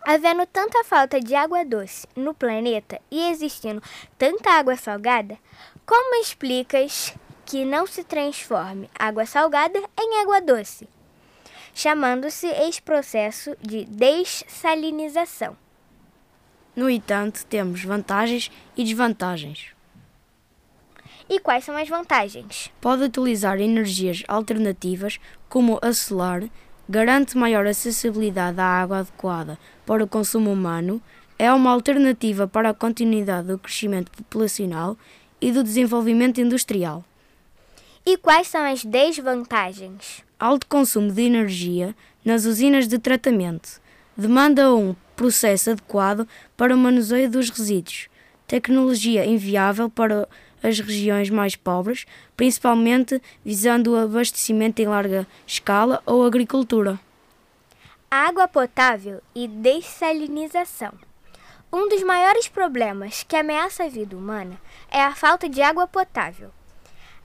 Havendo 0.08 0.46
tanta 0.46 0.86
falta 0.86 1.20
de 1.20 1.36
água 1.36 1.66
doce 1.66 2.08
no 2.16 2.34
planeta 2.34 3.02
e 3.12 3.30
existindo 3.30 3.84
tanta 4.18 4.52
água 4.52 4.78
salgada, 4.78 5.38
como 5.86 6.22
explicas 6.22 7.14
que 7.46 7.66
não 7.66 7.86
se 7.86 8.06
transforme 8.06 8.90
água 8.98 9.26
salgada 9.26 9.84
em 10.00 10.22
água 10.22 10.40
doce, 10.40 10.88
chamando-se 11.76 12.48
esse 12.48 12.82
processo 12.82 13.56
de 13.62 13.84
dessalinização. 13.86 15.58
No 16.74 16.90
entanto, 16.90 17.46
temos 17.46 17.84
vantagens 17.84 18.50
e 18.78 18.84
desvantagens. 18.84 19.68
E 21.30 21.40
quais 21.40 21.66
são 21.66 21.76
as 21.76 21.90
vantagens? 21.90 22.72
Pode 22.80 23.04
utilizar 23.04 23.60
energias 23.60 24.24
alternativas, 24.28 25.20
como 25.50 25.78
a 25.82 25.92
solar, 25.92 26.44
garante 26.88 27.38
maior 27.38 27.68
acessibilidade 27.68 28.60
à 28.60 28.66
água 28.66 29.00
adequada 29.00 29.60
para 29.86 30.04
o 30.04 30.08
consumo 30.08 30.52
humano, 30.52 31.02
é 31.38 31.52
uma 31.52 31.72
alternativa 31.72 32.48
para 32.48 32.70
a 32.70 32.74
continuidade 32.74 33.48
do 33.48 33.60
crescimento 33.60 34.12
populacional 34.12 34.98
e 35.42 35.52
do 35.52 35.62
desenvolvimento 35.62 36.40
industrial. 36.40 37.04
E 38.06 38.16
quais 38.18 38.48
são 38.48 38.64
as 38.64 38.86
desvantagens? 38.86 40.25
Alto 40.40 40.68
consumo 40.68 41.12
de 41.12 41.22
energia 41.22 41.96
nas 42.24 42.46
usinas 42.46 42.88
de 42.88 43.00
tratamento. 43.00 43.82
Demanda 44.18 44.74
um 44.74 44.94
processo 45.16 45.72
adequado 45.72 46.28
para 46.58 46.76
o 46.76 46.78
manuseio 46.78 47.30
dos 47.30 47.50
resíduos. 47.50 48.10
Tecnologia 48.46 49.26
inviável 49.26 49.90
para 49.90 50.28
as 50.62 50.80
regiões 50.80 51.30
mais 51.30 51.56
pobres, 51.56 52.06
principalmente 52.36 53.22
visando 53.46 53.94
o 53.94 53.98
abastecimento 53.98 54.82
em 54.82 54.88
larga 54.88 55.26
escala 55.48 56.04
ou 56.06 56.26
agricultura. 56.26 57.00
Água 58.12 58.48
potável 58.48 59.22
e 59.34 59.48
dessalinização. 59.48 60.94
Um 61.72 61.88
dos 61.88 62.04
maiores 62.04 62.48
problemas 62.48 63.24
que 63.24 63.36
ameaça 63.36 63.86
a 63.86 63.90
vida 63.90 64.16
humana 64.16 64.60
é 64.92 65.02
a 65.02 65.16
falta 65.16 65.48
de 65.48 65.62
água 65.62 65.88
potável. 65.88 66.52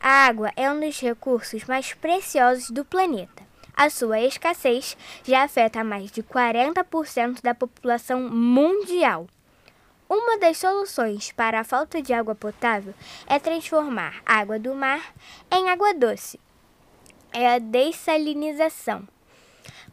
A 0.02 0.26
água 0.28 0.50
é 0.56 0.70
um 0.70 0.80
dos 0.80 0.98
recursos 0.98 1.64
mais 1.64 1.92
preciosos 1.92 2.70
do 2.70 2.86
planeta. 2.86 3.42
A 3.76 3.90
sua 3.90 4.18
escassez 4.18 4.96
já 5.22 5.42
afeta 5.42 5.84
mais 5.84 6.10
de 6.10 6.22
40% 6.22 7.42
da 7.42 7.54
população 7.54 8.22
mundial. 8.30 9.26
Uma 10.08 10.38
das 10.38 10.56
soluções 10.56 11.32
para 11.32 11.60
a 11.60 11.64
falta 11.64 12.00
de 12.00 12.14
água 12.14 12.34
potável 12.34 12.94
é 13.26 13.38
transformar 13.38 14.22
água 14.24 14.58
do 14.58 14.74
mar 14.74 15.14
em 15.52 15.68
água 15.68 15.92
doce. 15.92 16.40
É 17.30 17.52
a 17.52 17.58
dessalinização. 17.58 19.06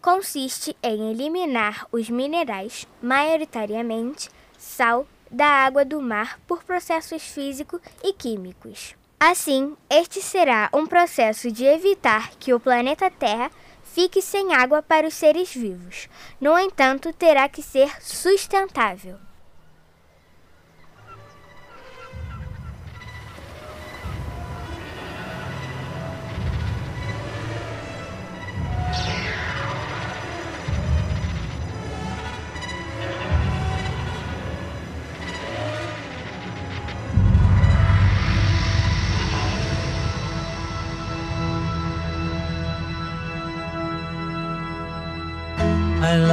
Consiste 0.01 0.73
em 0.81 1.11
eliminar 1.11 1.85
os 1.91 2.09
minerais, 2.09 2.87
maioritariamente 3.01 4.29
sal, 4.57 5.05
da 5.29 5.47
água 5.47 5.83
do 5.83 6.01
mar 6.01 6.39
por 6.47 6.63
processos 6.63 7.23
físicos 7.23 7.81
e 8.01 8.13
químicos. 8.13 8.95
Assim, 9.19 9.75
este 9.89 10.21
será 10.21 10.69
um 10.71 10.85
processo 10.85 11.51
de 11.51 11.65
evitar 11.65 12.31
que 12.39 12.53
o 12.53 12.59
planeta 12.59 13.09
Terra 13.09 13.49
fique 13.83 14.21
sem 14.21 14.53
água 14.53 14.83
para 14.83 15.07
os 15.07 15.15
seres 15.15 15.51
vivos. 15.51 16.07
No 16.39 16.57
entanto, 16.57 17.11
terá 17.11 17.49
que 17.49 17.63
ser 17.63 17.99
sustentável. 17.99 19.17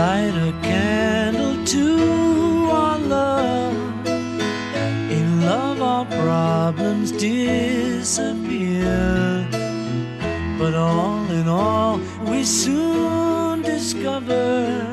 Light 0.04 0.36
a 0.50 0.52
candle 0.70 1.56
to 1.64 1.86
our 2.80 2.98
love. 3.16 4.06
In 5.18 5.26
love, 5.50 5.78
our 5.92 6.06
problems 6.22 7.08
disappear. 7.12 8.92
But 10.60 10.74
all 10.74 11.24
in 11.40 11.46
all, 11.48 11.94
we 12.30 12.44
soon 12.44 13.62
discover 13.62 14.83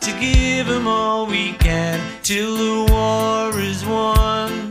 To 0.00 0.18
give 0.18 0.68
them 0.68 0.88
all 0.88 1.26
we 1.26 1.52
can 1.52 2.00
till 2.22 2.56
the 2.56 2.92
war 2.92 3.60
is 3.60 3.84
won. 3.84 4.61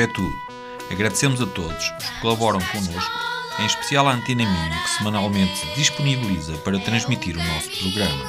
Hoje 0.00 0.02
é 0.02 0.06
tudo. 0.06 0.40
Agradecemos 0.90 1.40
a 1.40 1.46
todos 1.46 1.76
os 1.76 2.04
que 2.04 2.20
colaboram 2.20 2.60
connosco, 2.72 3.12
em 3.58 3.66
especial 3.66 4.08
a 4.08 4.14
Antena 4.14 4.44
Minho, 4.44 4.82
que 4.82 4.90
semanalmente 4.90 5.56
se 5.58 5.66
disponibiliza 5.74 6.56
para 6.58 6.78
transmitir 6.78 7.36
o 7.36 7.42
nosso 7.42 7.70
programa. 7.70 8.24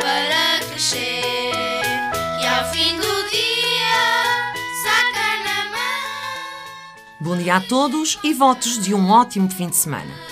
para 0.00 0.66
crescer 0.66 1.52
e 2.42 2.46
ao 2.46 2.70
fim 2.70 2.96
do 2.96 3.30
dia 3.30 4.44
saca 4.84 5.44
na 5.44 5.70
mão. 5.70 6.60
Bom 7.20 7.36
dia 7.36 7.56
a 7.56 7.60
todos 7.60 8.18
e 8.22 8.34
votos 8.34 8.78
de 8.78 8.94
um 8.94 9.10
ótimo 9.10 9.50
fim 9.50 9.68
de 9.68 9.76
semana. 9.76 10.25